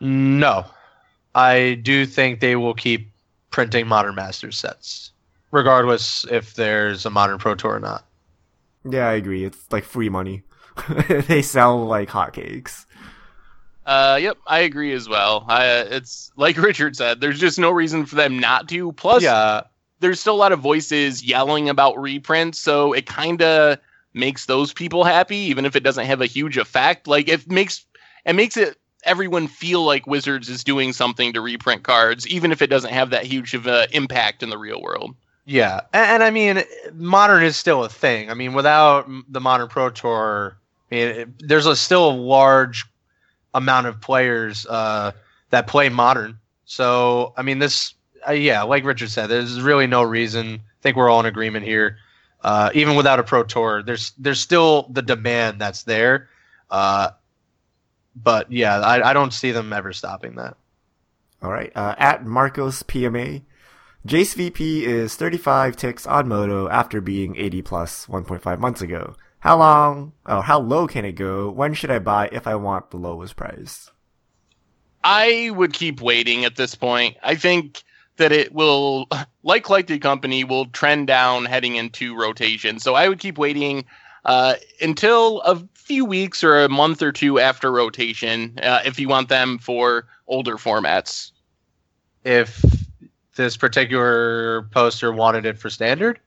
[0.00, 0.64] No,
[1.34, 3.12] I do think they will keep
[3.50, 5.12] printing Modern Masters sets,
[5.50, 8.06] regardless if there's a Modern Pro Tour or not.
[8.88, 9.44] Yeah, I agree.
[9.44, 10.42] It's like free money.
[11.28, 12.86] they sell like hotcakes.
[13.84, 15.44] Uh, yep, I agree as well.
[15.48, 17.20] I, it's like Richard said.
[17.20, 18.92] There's just no reason for them not to.
[18.92, 19.62] Plus, yeah.
[20.00, 23.78] there's still a lot of voices yelling about reprints, so it kind of
[24.14, 27.08] makes those people happy, even if it doesn't have a huge effect.
[27.08, 27.84] Like it makes
[28.24, 32.62] it makes it everyone feel like Wizards is doing something to reprint cards, even if
[32.62, 35.14] it doesn't have that huge of an impact in the real world.
[35.44, 36.62] Yeah, and, and, I mean,
[36.94, 38.30] modern is still a thing.
[38.30, 40.56] I mean, without the modern Pro Tour,
[40.92, 42.84] mean, it, there's a still a large
[43.54, 45.12] amount of players uh,
[45.50, 46.38] that play modern.
[46.64, 47.94] So, I mean, this,
[48.26, 50.54] uh, yeah, like Richard said, there's really no reason.
[50.54, 51.96] I think we're all in agreement here.
[52.42, 56.28] Uh, even without a pro tour, there's there's still the demand that's there.
[56.70, 57.10] Uh,
[58.16, 60.56] but yeah, I, I don't see them ever stopping that.
[61.42, 61.72] All right.
[61.74, 63.42] Uh, at Marcos PMA,
[64.06, 69.14] Jace VP is 35 ticks on MODO after being 80 plus 1.5 months ago.
[69.42, 71.50] How long, oh, how low can it go?
[71.50, 73.90] When should I buy if I want the lowest price?
[75.02, 77.16] I would keep waiting at this point.
[77.24, 77.82] I think
[78.18, 79.08] that it will,
[79.42, 82.78] like Collected Company, will trend down heading into rotation.
[82.78, 83.84] So I would keep waiting
[84.24, 89.08] uh, until a few weeks or a month or two after rotation uh, if you
[89.08, 91.32] want them for older formats.
[92.22, 92.64] If
[93.34, 96.20] this particular poster wanted it for standard?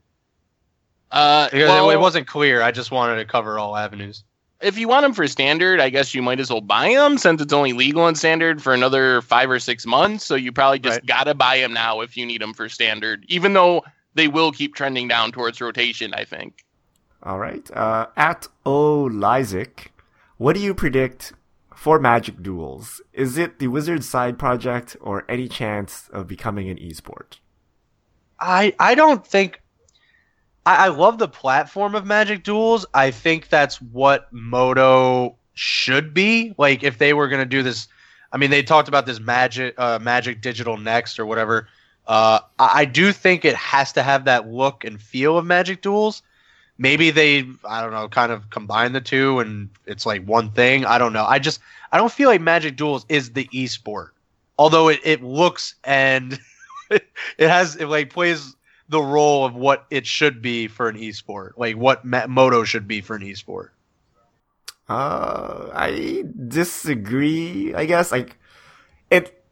[1.15, 2.61] Uh, well, it wasn't clear.
[2.61, 4.25] I just wanted to cover all avenues.
[4.61, 7.41] If you want them for standard, I guess you might as well buy them since
[7.41, 10.25] it's only legal in standard for another five or six months.
[10.25, 11.05] So you probably just right.
[11.05, 14.75] gotta buy them now if you need them for standard, even though they will keep
[14.75, 16.13] trending down towards rotation.
[16.13, 16.65] I think.
[17.23, 17.69] All right.
[17.71, 19.93] Uh, at O Lysic,
[20.37, 21.31] what do you predict
[21.73, 23.01] for Magic Duels?
[23.13, 27.39] Is it the Wizards side project or any chance of becoming an esport?
[28.39, 29.61] I I don't think
[30.65, 32.85] I, I love the platform of Magic Duels.
[32.93, 36.53] I think that's what MODO should be.
[36.57, 37.87] Like if they were gonna do this
[38.31, 41.69] I mean they talked about this magic uh, magic digital next or whatever.
[42.05, 45.81] Uh, I, I do think it has to have that look and feel of Magic
[45.81, 46.21] Duels.
[46.77, 50.85] Maybe they, I don't know, kind of combine the two and it's like one thing.
[50.85, 51.25] I don't know.
[51.25, 51.61] I just,
[51.91, 54.09] I don't feel like Magic Duels is the esport,
[54.59, 56.37] although it, it looks and
[56.89, 57.07] it
[57.39, 58.55] has, it like plays
[58.89, 63.01] the role of what it should be for an esport, like what MODO should be
[63.01, 63.69] for an esport.
[64.87, 67.73] Uh, I disagree.
[67.73, 68.37] I guess like
[69.09, 69.43] it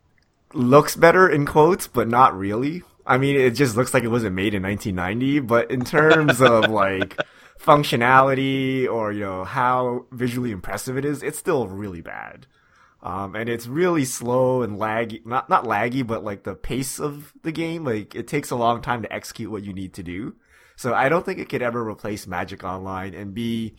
[0.53, 2.83] looks better in quotes, but not really.
[3.05, 5.39] I mean, it just looks like it wasn't made in 1990.
[5.39, 7.17] But in terms of like
[7.59, 12.45] functionality or you know how visually impressive it is, it's still really bad.
[13.03, 15.25] Um, and it's really slow and laggy.
[15.25, 18.81] Not not laggy, but like the pace of the game, like it takes a long
[18.81, 20.35] time to execute what you need to do.
[20.77, 23.75] So I don't think it could ever replace Magic Online and be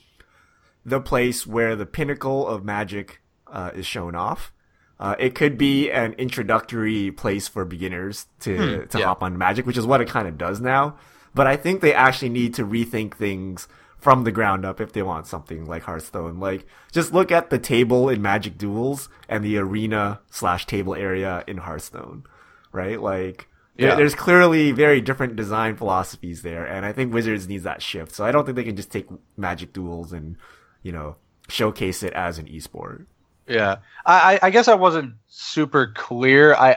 [0.85, 4.53] the place where the pinnacle of Magic uh, is shown off.
[5.01, 9.07] Uh, it could be an introductory place for beginners to hmm, to yeah.
[9.07, 10.99] hop on Magic, which is what it kind of does now.
[11.35, 13.69] But I think they actually need to rethink things
[14.05, 16.39] from the ground up if they want something like Hearthstone.
[16.39, 21.43] Like, just look at the table in Magic Duels and the arena slash table area
[21.47, 22.25] in Hearthstone,
[22.71, 23.01] right?
[23.01, 23.49] Like,
[23.79, 23.95] yeah.
[23.95, 28.15] there's clearly very different design philosophies there, and I think Wizards needs that shift.
[28.15, 30.37] So I don't think they can just take Magic Duels and,
[30.83, 31.17] you know,
[31.49, 33.07] showcase it as an esport.
[33.49, 36.55] Yeah, I, I guess I wasn't super clear.
[36.55, 36.77] I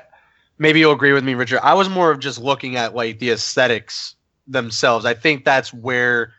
[0.58, 1.60] maybe you'll agree with me, Richard.
[1.62, 4.16] I was more of just looking at like the aesthetics
[4.48, 5.06] themselves.
[5.06, 6.34] I think that's where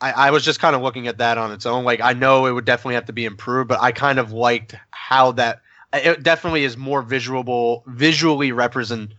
[0.00, 1.84] I, I was just kind of looking at that on its own.
[1.84, 4.74] Like I know it would definitely have to be improved, but I kind of liked
[4.90, 9.12] how that it definitely is more visual, visually represent.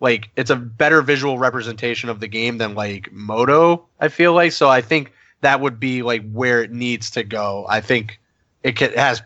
[0.00, 3.86] Like it's a better visual representation of the game than like MODO.
[4.00, 4.68] I feel like so.
[4.68, 7.66] I think that would be like where it needs to go.
[7.68, 8.20] I think
[8.62, 9.22] it, can, it has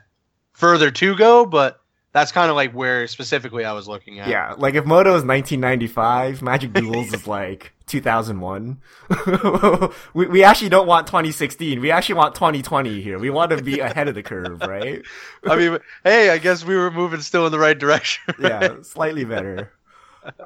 [0.53, 1.81] further to go, but
[2.13, 4.29] that's kind of like where specifically I was looking at.
[4.29, 8.81] Yeah, like if MODO is 1995, Magic Duels is like 2001.
[10.15, 11.79] we we actually don't want 2016.
[11.81, 13.19] We actually want 2020 here.
[13.19, 15.03] We want to be ahead of the curve, right?
[15.45, 18.35] I mean, hey, I guess we were moving still in the right direction.
[18.39, 18.63] Right?
[18.63, 19.73] Yeah, slightly better.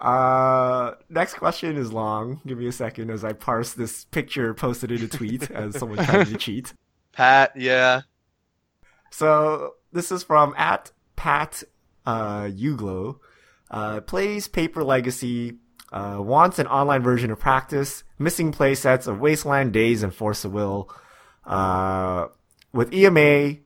[0.01, 2.41] Uh, next question is long.
[2.47, 6.05] Give me a second as I parse this picture posted in a tweet as someone
[6.05, 6.73] trying to cheat.
[7.13, 8.03] Pat, yeah.
[9.11, 11.63] So this is from at Pat
[12.05, 13.19] uh, Uglo.
[13.71, 15.59] Uh, plays Paper Legacy.
[15.93, 18.03] Uh, wants an online version of practice.
[18.19, 20.91] Missing playsets of Wasteland, Daze, and Force of Will.
[21.45, 22.27] Uh,
[22.73, 23.59] with EMA,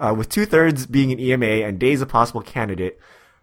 [0.00, 2.98] uh, with two thirds being an EMA and Daze a possible candidate,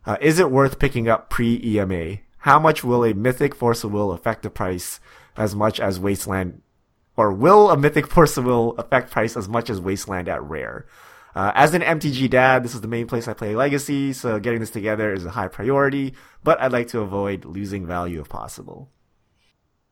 [0.06, 2.18] uh, is it worth picking up pre EMA?
[2.40, 5.00] How much will a Mythic Force of Will affect the price
[5.36, 6.62] as much as Wasteland,
[7.18, 10.86] or will a Mythic Force of Will affect price as much as Wasteland at Rare?
[11.36, 14.62] Uh, as an MTG dad, this is the main place I play Legacy, so getting
[14.62, 16.14] this together is a high priority,
[16.44, 18.90] but I'd like to avoid losing value if possible.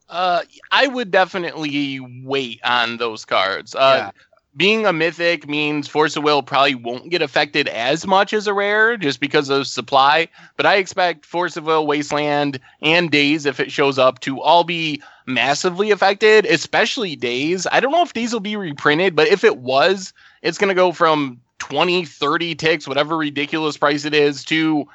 [0.07, 3.75] Uh, I would definitely wait on those cards.
[3.75, 4.21] Uh, yeah.
[4.55, 8.53] Being a mythic means Force of Will probably won't get affected as much as a
[8.53, 10.27] rare just because of supply.
[10.57, 14.63] But I expect Force of Will, Wasteland, and Daze, if it shows up, to all
[14.63, 17.65] be massively affected, especially Daze.
[17.71, 20.75] I don't know if Daze will be reprinted, but if it was, it's going to
[20.75, 24.87] go from 20, 30 ticks, whatever ridiculous price it is, to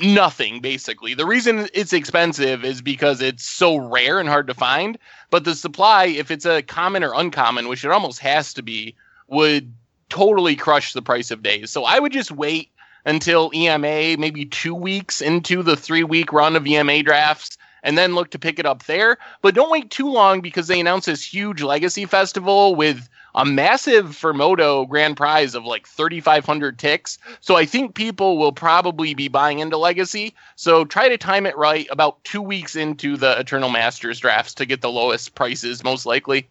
[0.00, 1.14] nothing basically.
[1.14, 4.98] The reason it's expensive is because it's so rare and hard to find,
[5.30, 8.94] but the supply, if it's a common or uncommon, which it almost has to be,
[9.28, 9.72] would
[10.08, 11.70] totally crush the price of Daze.
[11.70, 12.70] So I would just wait
[13.04, 18.14] until EMA, maybe two weeks into the three week run of EMA drafts, and then
[18.14, 19.18] look to pick it up there.
[19.40, 23.08] But don't wait too long because they announced this huge legacy festival with
[23.38, 27.18] a massive Formoto grand prize of like 3,500 ticks.
[27.40, 30.34] So I think people will probably be buying into Legacy.
[30.56, 34.66] So try to time it right about two weeks into the Eternal Masters drafts to
[34.66, 36.48] get the lowest prices, most likely.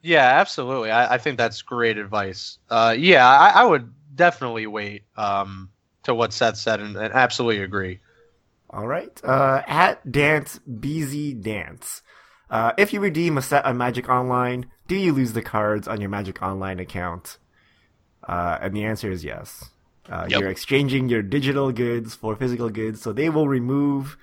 [0.00, 0.90] Yeah, absolutely.
[0.90, 2.58] I, I think that's great advice.
[2.70, 5.68] Uh, yeah, I, I, would definitely wait um,
[6.04, 8.00] to what Seth said and, and absolutely agree.
[8.70, 9.20] All right.
[9.22, 12.00] Uh, at Dance BZ Dance.
[12.50, 16.02] Uh, if you redeem a set on Magic Online, do you lose the cards on
[16.02, 17.38] your Magic Online account?
[18.28, 19.70] Uh, and the answer is yes.
[20.06, 20.40] Uh, yep.
[20.40, 24.18] You're exchanging your digital goods for physical goods, so they will remove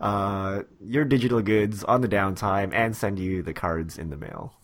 [0.00, 4.54] uh, your digital goods on the downtime and send you the cards in the mail.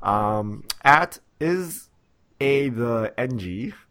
[0.00, 1.88] Um, at is
[2.40, 3.74] a the ng.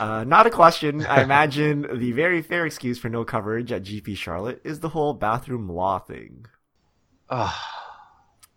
[0.00, 1.06] Uh, not a question.
[1.06, 5.14] I imagine the very fair excuse for no coverage at GP Charlotte is the whole
[5.14, 6.46] bathroom law thing.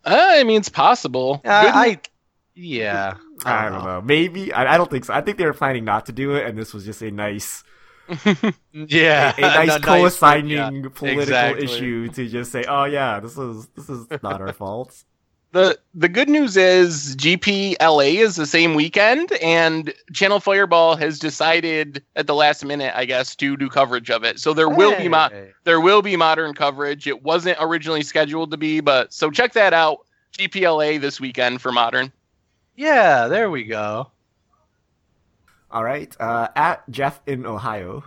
[0.06, 1.42] Uh, I mean, it's possible.
[1.44, 2.00] Uh, I,
[2.56, 3.16] yeah.
[3.46, 3.86] I don't, I don't know.
[3.86, 4.02] know.
[4.02, 4.54] Maybe.
[4.54, 5.14] I, I, don't think so.
[5.14, 7.64] I think they were planning not to do it, and this was just a nice.
[8.74, 11.66] yeah, a, a nice co-assigning nice, yeah, political exactly.
[11.66, 15.04] issue to just say, "Oh yeah, this is this is not our fault."
[15.52, 22.04] The the good news is GPLA is the same weekend, and Channel Fireball has decided
[22.16, 24.40] at the last minute, I guess, to do coverage of it.
[24.40, 24.76] So there hey.
[24.76, 25.30] will be mo-
[25.64, 27.08] there will be modern coverage.
[27.08, 30.00] It wasn't originally scheduled to be, but so check that out.
[30.38, 32.12] GPLA this weekend for modern.
[32.76, 34.12] Yeah, there we go.
[35.72, 38.04] All right, uh, at Jeff in Ohio.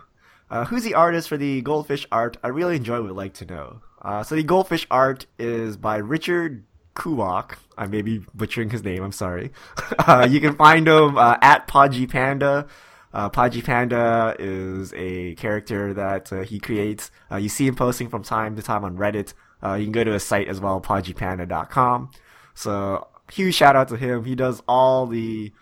[0.49, 2.37] Uh, who's the artist for the goldfish art?
[2.43, 3.01] I really enjoy.
[3.01, 3.81] Would like to know.
[4.01, 6.63] Uh, so the goldfish art is by Richard
[6.95, 7.57] Kuwak.
[7.77, 9.03] I may be butchering his name.
[9.03, 9.51] I'm sorry.
[10.05, 12.67] Uh, you can find him uh, at Podgy Panda.
[13.13, 17.09] Uh, Podgy Panda is a character that uh, he creates.
[17.31, 19.33] Uh, you see him posting from time to time on Reddit.
[19.63, 22.11] Uh, you can go to his site as well, podgypanda.com.
[22.53, 24.25] So huge shout out to him.
[24.25, 25.53] He does all the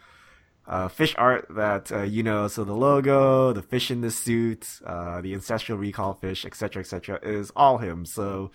[0.89, 2.47] fish art that you know.
[2.47, 7.51] So the logo, the fish in the suit, the ancestral recall fish, etc., etc., is
[7.55, 8.05] all him.
[8.05, 8.49] So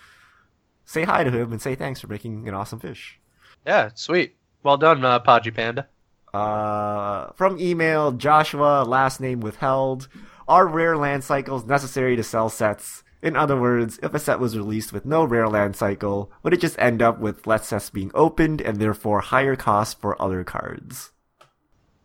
[0.86, 3.20] say hi to him and say thanks for making an awesome fish.
[3.66, 4.36] Yeah, sweet.
[4.62, 5.88] Well done, uh, Podgy Panda.
[6.32, 10.08] Uh, from email, Joshua, last name withheld.
[10.48, 13.02] Are rare land cycles necessary to sell sets?
[13.22, 16.60] In other words, if a set was released with no rare land cycle, would it
[16.60, 21.10] just end up with less sets being opened and therefore higher costs for other cards?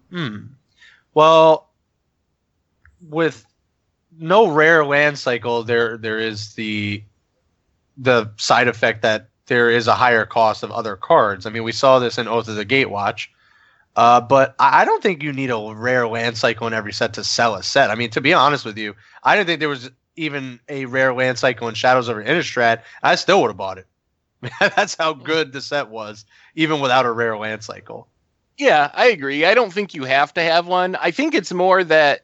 [0.10, 0.38] Hmm.
[1.14, 1.70] Well,
[3.02, 3.46] with
[4.18, 7.04] no rare land cycle, there there is the
[7.98, 11.46] the side effect that there is a higher cost of other cards.
[11.46, 13.28] I mean, we saw this in Oath of the Gatewatch.
[13.96, 17.24] Uh, but I don't think you need a rare land cycle in every set to
[17.24, 17.90] sell a set.
[17.90, 21.14] I mean, to be honest with you, I didn't think there was even a rare
[21.14, 22.84] land cycle in Shadows over Innistrad.
[23.04, 23.88] I still would have bought it.
[24.60, 26.26] That's how good the set was,
[26.56, 28.08] even without a rare land cycle.
[28.58, 29.46] Yeah, I agree.
[29.46, 30.96] I don't think you have to have one.
[30.96, 32.22] I think it's more that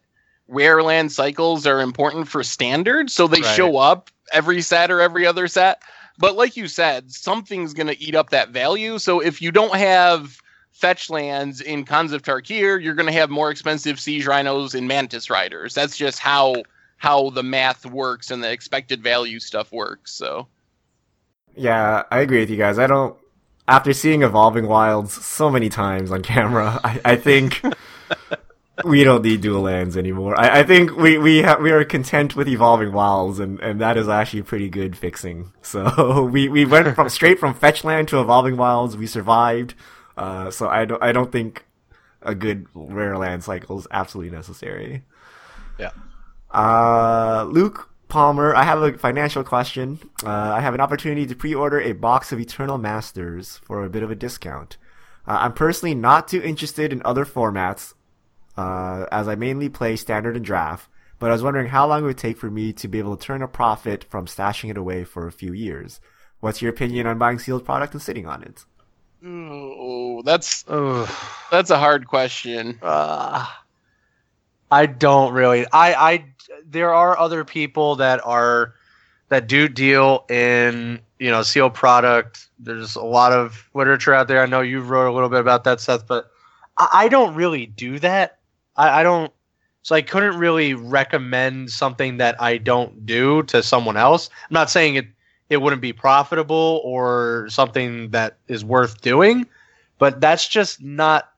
[0.47, 3.55] rare land cycles are important for standard, so they right.
[3.55, 5.81] show up every set or every other set.
[6.17, 8.97] But like you said, something's going to eat up that value.
[8.97, 13.29] So if you don't have fetch lands in Khans of Tarkir, you're going to have
[13.29, 15.73] more expensive siege rhinos and mantis riders.
[15.73, 16.63] That's just how
[16.97, 20.11] how the math works and the expected value stuff works.
[20.13, 20.47] So
[21.55, 22.79] yeah, I agree with you guys.
[22.79, 23.15] I don't.
[23.67, 27.61] After seeing Evolving Wilds so many times on camera, I, I think
[28.83, 30.39] we don't need dual lands anymore.
[30.39, 33.97] I, I think we we ha- we are content with evolving wilds, and, and that
[33.97, 35.51] is actually pretty good fixing.
[35.67, 38.95] So we, we went from straight from fetch land to evolving wilds.
[38.95, 39.73] We survived.
[40.15, 41.65] Uh, so I don't I don't think
[42.21, 45.03] a good rare land cycle is absolutely necessary.
[45.77, 45.91] Yeah.
[46.51, 49.99] Uh, Luke Palmer, I have a financial question.
[50.23, 54.03] Uh, I have an opportunity to pre-order a box of Eternal Masters for a bit
[54.03, 54.77] of a discount.
[55.27, 57.93] Uh, I'm personally not too interested in other formats,
[58.57, 60.89] uh, as I mainly play standard and draft.
[61.19, 63.25] But I was wondering how long it would take for me to be able to
[63.25, 65.99] turn a profit from stashing it away for a few years.
[66.39, 68.65] What's your opinion on buying sealed product and sitting on it?
[69.25, 70.63] Oh, that's
[71.49, 72.77] that's a hard question.
[72.83, 73.47] Uh,
[74.69, 75.65] I don't really.
[75.71, 76.25] I I
[76.65, 78.75] there are other people that are
[79.29, 82.47] that do deal in you know sealed product.
[82.59, 84.43] There's a lot of literature out there.
[84.43, 86.29] I know you wrote a little bit about that, Seth, but
[86.77, 88.36] I, I don't really do that.
[88.77, 89.31] I, I don't.
[89.83, 94.29] So I couldn't really recommend something that I don't do to someone else.
[94.49, 95.07] I'm not saying it
[95.49, 99.45] it wouldn't be profitable or something that is worth doing,
[99.97, 101.31] but that's just not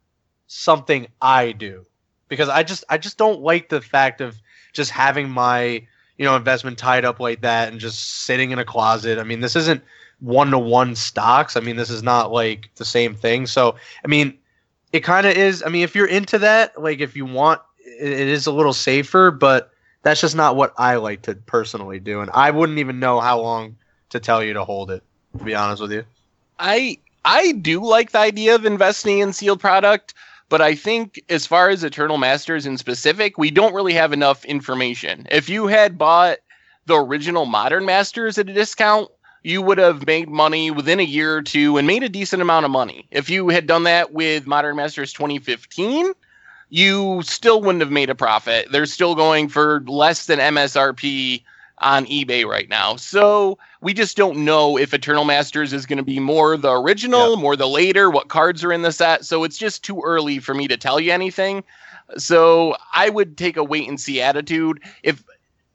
[0.47, 1.85] something I do
[2.27, 4.39] because I just I just don't like the fact of
[4.73, 5.85] just having my
[6.17, 9.19] you know investment tied up like that and just sitting in a closet.
[9.19, 9.83] I mean, this isn't
[10.19, 11.55] one to one stocks.
[11.55, 13.47] I mean, this is not like the same thing.
[13.47, 14.37] So, I mean,
[14.91, 15.63] it kind of is.
[15.65, 18.73] I mean, if you're into that, like if you want, it, it is a little
[18.73, 19.71] safer, but
[20.03, 23.39] that's just not what I like to personally do, and I wouldn't even know how
[23.39, 23.75] long
[24.09, 25.03] to tell you to hold it.
[25.37, 26.05] To be honest with you,
[26.57, 30.15] I I do like the idea of investing in sealed product,
[30.49, 34.43] but I think as far as Eternal Masters in specific, we don't really have enough
[34.45, 35.27] information.
[35.29, 36.39] If you had bought
[36.87, 39.09] the original Modern Masters at a discount,
[39.43, 42.65] you would have made money within a year or two and made a decent amount
[42.65, 43.07] of money.
[43.11, 46.13] If you had done that with Modern Masters 2015,
[46.69, 48.71] you still wouldn't have made a profit.
[48.71, 51.43] They're still going for less than MSRP
[51.79, 52.97] on eBay right now.
[52.97, 57.37] So we just don't know if Eternal Masters is going to be more the original,
[57.37, 59.25] more the later, what cards are in the set.
[59.25, 61.63] So it's just too early for me to tell you anything.
[62.17, 64.81] So I would take a wait and see attitude.
[65.03, 65.23] If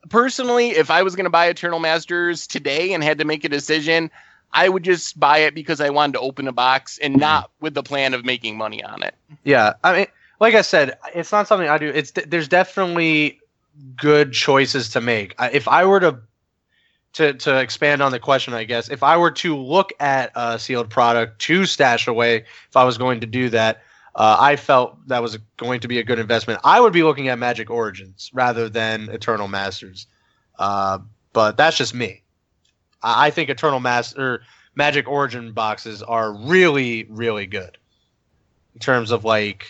[0.09, 3.49] personally, if I was going to buy Eternal Masters today and had to make a
[3.49, 4.11] decision,
[4.53, 7.21] I would just buy it because I wanted to open a box and mm-hmm.
[7.21, 9.15] not with the plan of making money on it.
[9.43, 10.07] Yeah, I mean,
[10.41, 11.89] like I said, it's not something I do.
[11.89, 13.41] It's there's definitely
[13.97, 15.35] good choices to make.
[15.53, 16.19] If I were to
[17.15, 20.59] to to expand on the question, I guess if I were to look at a
[20.59, 23.83] sealed product to stash away, if I was going to do that,
[24.15, 26.61] uh, I felt that was going to be a good investment.
[26.63, 30.07] I would be looking at Magic Origins rather than Eternal Masters,
[30.59, 30.99] uh,
[31.33, 32.23] but that's just me.
[33.03, 34.43] I, I think Eternal Master
[34.75, 37.77] Magic Origin boxes are really really good
[38.75, 39.67] in terms of like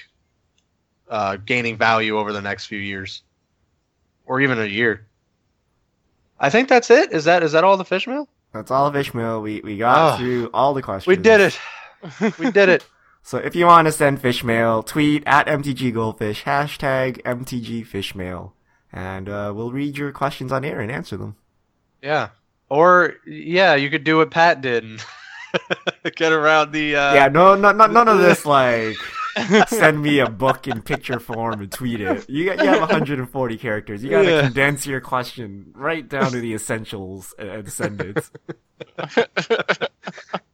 [1.08, 3.22] uh, gaining value over the next few years
[4.26, 5.06] or even a year.
[6.38, 7.12] I think that's it.
[7.12, 8.28] Is that is that all the fish mail?
[8.52, 9.40] That's all the fish mail.
[9.40, 11.06] We we got oh, through all the questions.
[11.06, 11.58] We did it.
[12.38, 12.84] we did it.
[13.26, 18.52] So if you want to send fish mail, tweet at MTG Goldfish, hashtag MTG Fishmail,
[18.92, 21.36] and uh, we'll read your questions on air and answer them.
[22.02, 22.28] Yeah.
[22.68, 25.02] Or yeah, you could do what Pat did and
[26.16, 26.96] get around the.
[26.96, 27.14] Uh...
[27.14, 28.96] Yeah, no, no, no, none of this like
[29.68, 32.28] send me a book in picture form and tweet it.
[32.28, 34.04] You got, you have 140 characters.
[34.04, 34.42] You got to yeah.
[34.42, 38.30] condense your question right down to the essentials and send it.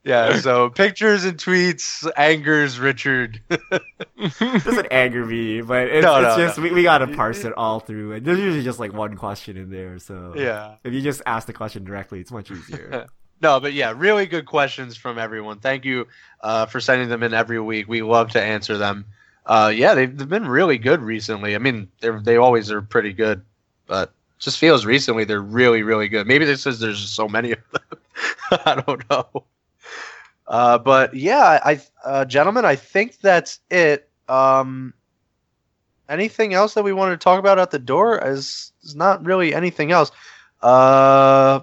[0.03, 3.41] yeah, so pictures and tweets angers Richard.
[4.39, 6.63] Doesn't anger me, but it's, no, it's no, just no.
[6.63, 8.13] we, we got to parse it all through.
[8.13, 10.75] And there's usually just like one question in there, so yeah.
[10.83, 13.07] If you just ask the question directly, it's much easier.
[13.43, 15.57] No, but yeah, really good questions from everyone.
[15.57, 16.07] Thank you
[16.41, 17.87] uh, for sending them in every week.
[17.87, 19.03] We love to answer them.
[19.47, 21.55] Uh, yeah, they've, they've been really good recently.
[21.55, 23.43] I mean, they they always are pretty good,
[23.87, 26.27] but just feels recently they're really really good.
[26.27, 27.99] Maybe this is there's just so many of them.
[28.63, 29.45] I don't know.
[30.51, 34.09] Uh, but yeah, I uh, gentlemen, I think that's it.
[34.27, 34.93] Um,
[36.09, 39.55] anything else that we wanted to talk about at the door is, is not really
[39.55, 40.11] anything else.
[40.61, 41.61] Uh,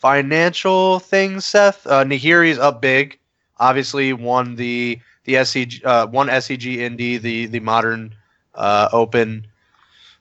[0.00, 1.86] financial things, Seth.
[1.86, 3.16] Uh, Nahiri's up big.
[3.58, 8.12] Obviously, won the the SCG uh, one SCG Indy, the the modern
[8.56, 9.46] uh, Open.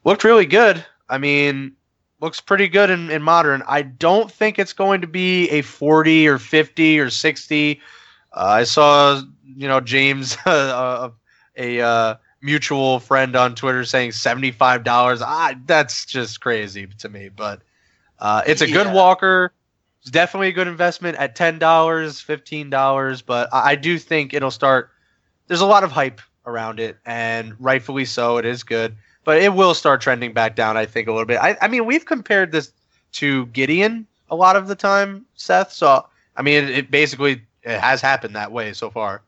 [0.03, 0.85] Looked really good.
[1.09, 1.71] I mean,
[2.23, 3.61] looks pretty good in, in modern.
[3.67, 7.81] I don't think it's going to be a 40 or 50 or 60.
[8.31, 11.09] Uh, I saw, you know, James, uh,
[11.57, 15.21] a uh, mutual friend on Twitter saying $75.
[15.21, 17.61] Ah, that's just crazy to me, but
[18.19, 18.83] uh, it's a yeah.
[18.83, 19.51] good walker.
[20.01, 24.51] It's definitely a good investment at ten dollars, fifteen dollars, but I do think it'll
[24.51, 24.91] start.
[25.47, 28.35] There's a lot of hype around it, and rightfully so.
[28.35, 30.77] It is good, but it will start trending back down.
[30.77, 31.39] I think a little bit.
[31.39, 32.71] I, I mean, we've compared this
[33.13, 35.71] to Gideon a lot of the time, Seth.
[35.71, 36.05] So
[36.35, 39.21] I mean, it, it basically it has happened that way so far.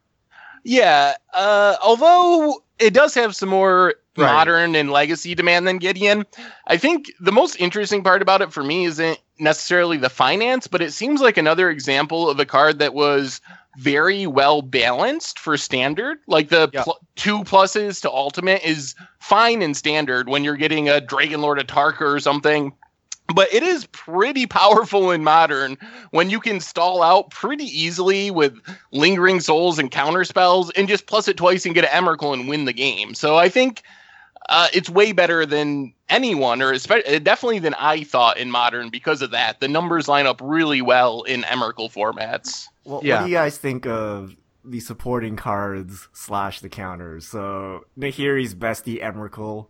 [0.63, 4.31] Yeah, uh, although it does have some more right.
[4.31, 6.25] modern and legacy demand than Gideon.
[6.67, 10.81] I think the most interesting part about it for me isn't necessarily the finance, but
[10.81, 13.41] it seems like another example of a card that was
[13.77, 16.17] very well balanced for standard.
[16.27, 16.83] Like the yeah.
[16.83, 21.59] pl- two pluses to ultimate is fine in standard when you're getting a Dragon Lord
[21.59, 22.73] of Tarkir or something.
[23.33, 25.77] But it is pretty powerful in modern
[26.11, 28.55] when you can stall out pretty easily with
[28.91, 32.47] lingering souls and counter spells and just plus it twice and get an Emrakul and
[32.47, 33.15] win the game.
[33.15, 33.81] So I think
[34.47, 39.23] uh, it's way better than anyone, or especially definitely than I thought in modern because
[39.23, 39.59] of that.
[39.59, 42.67] The numbers line up really well in Emrakul formats.
[42.85, 43.17] Well, yeah.
[43.17, 47.27] What do you guys think of the supporting cards slash the counters?
[47.27, 49.67] So Nahiri's bestie Emrakul,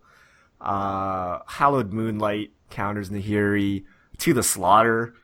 [0.60, 3.84] uh, Hallowed Moonlight counters Nahiri
[4.18, 5.14] to the slaughter.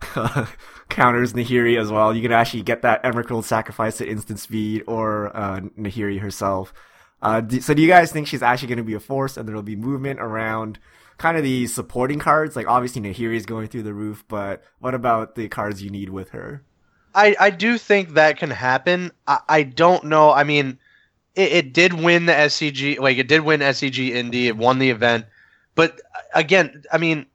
[0.88, 2.14] counters Nahiri as well.
[2.14, 6.72] You can actually get that Emrakul sacrifice at instant speed or uh, Nahiri herself.
[7.20, 9.48] Uh, do, so do you guys think she's actually going to be a force and
[9.48, 10.80] there'll be movement around
[11.18, 12.56] kind of the supporting cards?
[12.56, 16.08] Like obviously Nahiri is going through the roof, but what about the cards you need
[16.08, 16.64] with her?
[17.14, 19.12] I, I do think that can happen.
[19.26, 20.30] I, I don't know.
[20.30, 20.78] I mean,
[21.34, 24.48] it, it did win the SCG, like it did win SCG Indy.
[24.48, 25.26] It won the event,
[25.74, 26.00] but
[26.34, 27.26] again, I mean,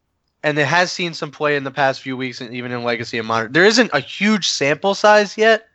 [0.44, 3.18] and it has seen some play in the past few weeks, and even in Legacy
[3.18, 3.52] and Modern.
[3.52, 5.68] There isn't a huge sample size yet,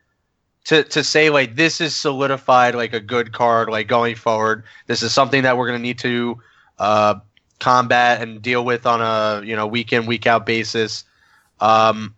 [0.64, 4.64] to to say like this is solidified like a good card like going forward.
[4.86, 6.40] This is something that we're going to need to
[6.78, 7.14] uh,
[7.58, 11.04] combat and deal with on a you know week in week out basis.
[11.60, 12.14] Um,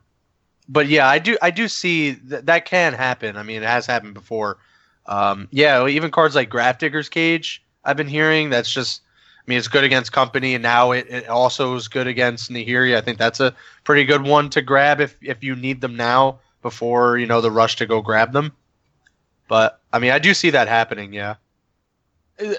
[0.69, 3.37] but yeah, I do I do see that that can happen.
[3.37, 4.59] I mean, it has happened before.
[5.07, 9.03] Um, yeah, even cards like Grafdigger's Cage, I've been hearing that's just
[9.47, 12.97] I mean, it's good against company, and now it, it also is good against Nahiri.
[12.97, 13.55] I think that's a
[13.85, 17.51] pretty good one to grab if if you need them now before you know the
[17.51, 18.53] rush to go grab them.
[19.49, 21.13] But I mean, I do see that happening.
[21.13, 21.35] Yeah.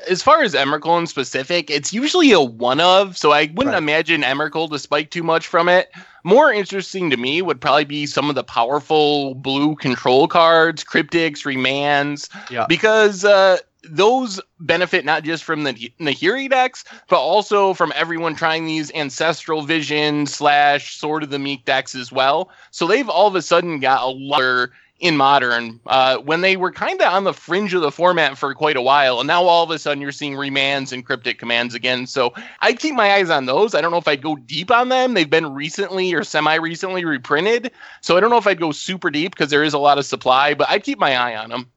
[0.08, 3.78] As far as Emrakul in specific, it's usually a one of, so I wouldn't right.
[3.78, 5.92] imagine Emrakul to spike too much from it.
[6.24, 11.44] More interesting to me would probably be some of the powerful blue control cards, cryptics,
[11.44, 12.66] remands, yeah.
[12.68, 18.66] because uh, those benefit not just from the Nahiri decks, but also from everyone trying
[18.66, 22.50] these ancestral vision slash sword of the meek decks as well.
[22.72, 24.70] So they've all of a sudden got a lot
[25.00, 28.54] in modern uh, when they were kind of on the fringe of the format for
[28.56, 31.76] quite a while and now all of a sudden you're seeing remands and cryptic commands
[31.76, 34.72] again so i'd keep my eyes on those i don't know if i'd go deep
[34.72, 38.60] on them they've been recently or semi recently reprinted so i don't know if i'd
[38.60, 41.36] go super deep because there is a lot of supply but i'd keep my eye
[41.36, 41.70] on them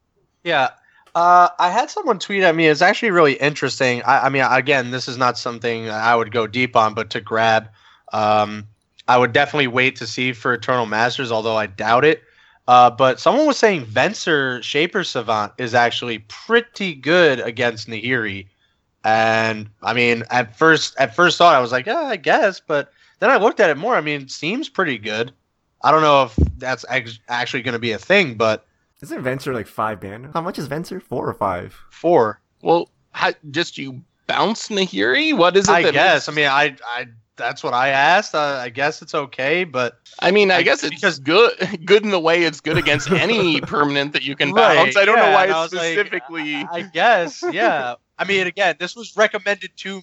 [0.44, 0.70] yeah
[1.14, 2.68] uh, I had someone tweet at me.
[2.68, 4.02] It's actually really interesting.
[4.02, 7.20] I, I, mean, again, this is not something I would go deep on, but to
[7.20, 7.70] grab,
[8.12, 8.68] um,
[9.08, 12.22] I would definitely wait to see for Eternal Masters, although I doubt it.
[12.68, 18.46] Uh, but someone was saying Venser Shaper Savant is actually pretty good against Nahiri.
[19.04, 22.60] And I mean, at first, at first thought, I was like, yeah, I guess.
[22.60, 23.96] But then I looked at it more.
[23.96, 25.32] I mean, it seems pretty good.
[25.82, 28.66] I don't know if that's actually going to be a thing, but
[29.00, 30.28] isn't Venser like five band?
[30.34, 31.00] How much is Venser?
[31.00, 31.74] Four or five?
[31.90, 32.42] Four.
[32.60, 35.34] Well, how, just you bounce Nahiri?
[35.34, 35.72] What is it?
[35.72, 36.28] I guess.
[36.28, 37.06] I mean, I I
[37.38, 38.34] that's what I asked.
[38.34, 41.52] Uh, I guess it's okay, but I mean, I, I guess it's because good,
[41.84, 44.96] good in the way it's good against any permanent that you can right, bounce.
[44.96, 46.54] I don't yeah, know why it's specifically.
[46.54, 47.94] Like, I guess, yeah.
[48.18, 50.02] I mean, again, this was recommended to me,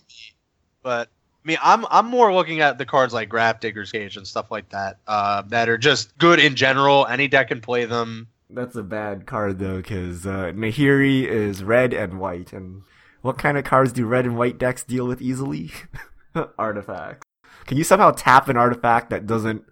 [0.82, 4.50] but I mean, I'm I'm more looking at the cards like Grafdigger's Cage and stuff
[4.50, 7.06] like that uh, that are just good in general.
[7.06, 8.30] Any deck can play them.
[8.50, 12.84] That's a bad card though, because uh, Nahiri is red and white, and
[13.22, 15.72] what kind of cards do red and white decks deal with easily?
[16.58, 17.26] Artifacts.
[17.66, 19.64] Can you somehow tap an artifact that doesn't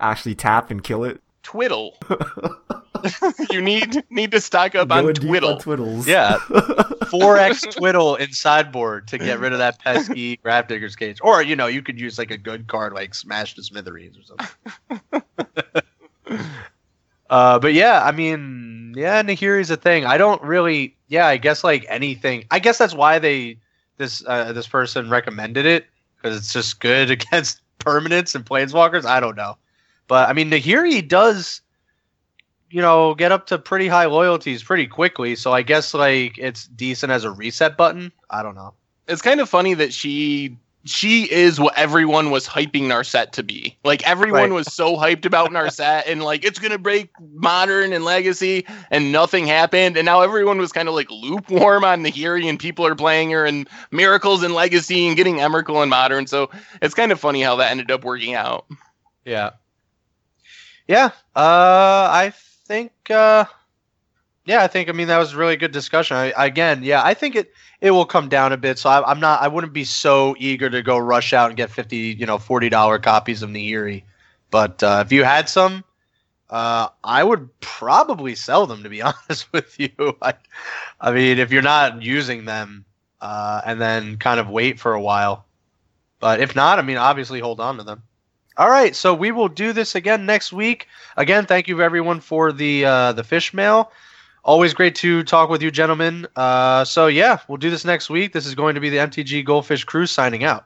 [0.00, 1.20] actually tap and kill it?
[1.42, 1.98] Twiddle.
[3.50, 5.54] you need need to stock up on twiddle.
[5.54, 6.06] On twiddles.
[6.06, 6.38] Yeah,
[7.10, 11.18] four X twiddle in sideboard to get rid of that pesky Grafdigger's Cage.
[11.20, 14.22] Or you know, you could use like a good card like Smash to Smithereens or
[14.22, 15.22] something.
[17.28, 20.04] uh, but yeah, I mean, yeah, Nahiri's a thing.
[20.04, 20.96] I don't really.
[21.08, 22.44] Yeah, I guess like anything.
[22.52, 23.58] I guess that's why they
[23.96, 25.86] this uh, this person recommended it
[26.22, 29.04] because it's just good against permanents and planeswalkers.
[29.04, 29.56] I don't know,
[30.06, 31.60] but I mean Nahiri does,
[32.70, 35.34] you know, get up to pretty high loyalties pretty quickly.
[35.34, 38.12] So I guess like it's decent as a reset button.
[38.30, 38.74] I don't know.
[39.08, 43.76] It's kind of funny that she she is what everyone was hyping Narset to be.
[43.84, 44.52] Like everyone right.
[44.52, 49.46] was so hyped about Narset and like it's gonna break modern and legacy, and nothing
[49.46, 49.96] happened.
[49.96, 53.44] And now everyone was kind of like lukewarm on Nahiri, and people are playing her
[53.44, 56.26] and miracles and legacy and getting Emrakul and modern.
[56.26, 58.66] So it's kind of funny how that ended up working out.
[59.24, 59.50] Yeah.
[60.88, 61.10] Yeah.
[61.36, 62.32] Uh, I
[62.66, 62.92] think.
[63.08, 63.44] Uh,
[64.44, 64.88] yeah, I think.
[64.88, 66.16] I mean, that was a really good discussion.
[66.16, 68.78] I, again, yeah, I think it it will come down a bit.
[68.78, 69.40] So I, am not.
[69.40, 72.68] I wouldn't be so eager to go rush out and get fifty, you know, forty
[72.68, 74.02] dollar copies of Nahiri.
[74.50, 75.84] But uh, if you had some,
[76.50, 78.82] uh, I would probably sell them.
[78.82, 80.34] To be honest with you, I,
[81.00, 82.84] I mean, if you're not using them,
[83.20, 85.46] uh, and then kind of wait for a while.
[86.18, 88.02] But if not, I mean, obviously hold on to them.
[88.56, 90.86] All right, so we will do this again next week.
[91.16, 93.90] Again, thank you everyone for the uh, the fish mail.
[94.44, 96.26] Always great to talk with you, gentlemen.
[96.34, 98.32] Uh, so, yeah, we'll do this next week.
[98.32, 100.64] This is going to be the MTG Goldfish Cruise signing out.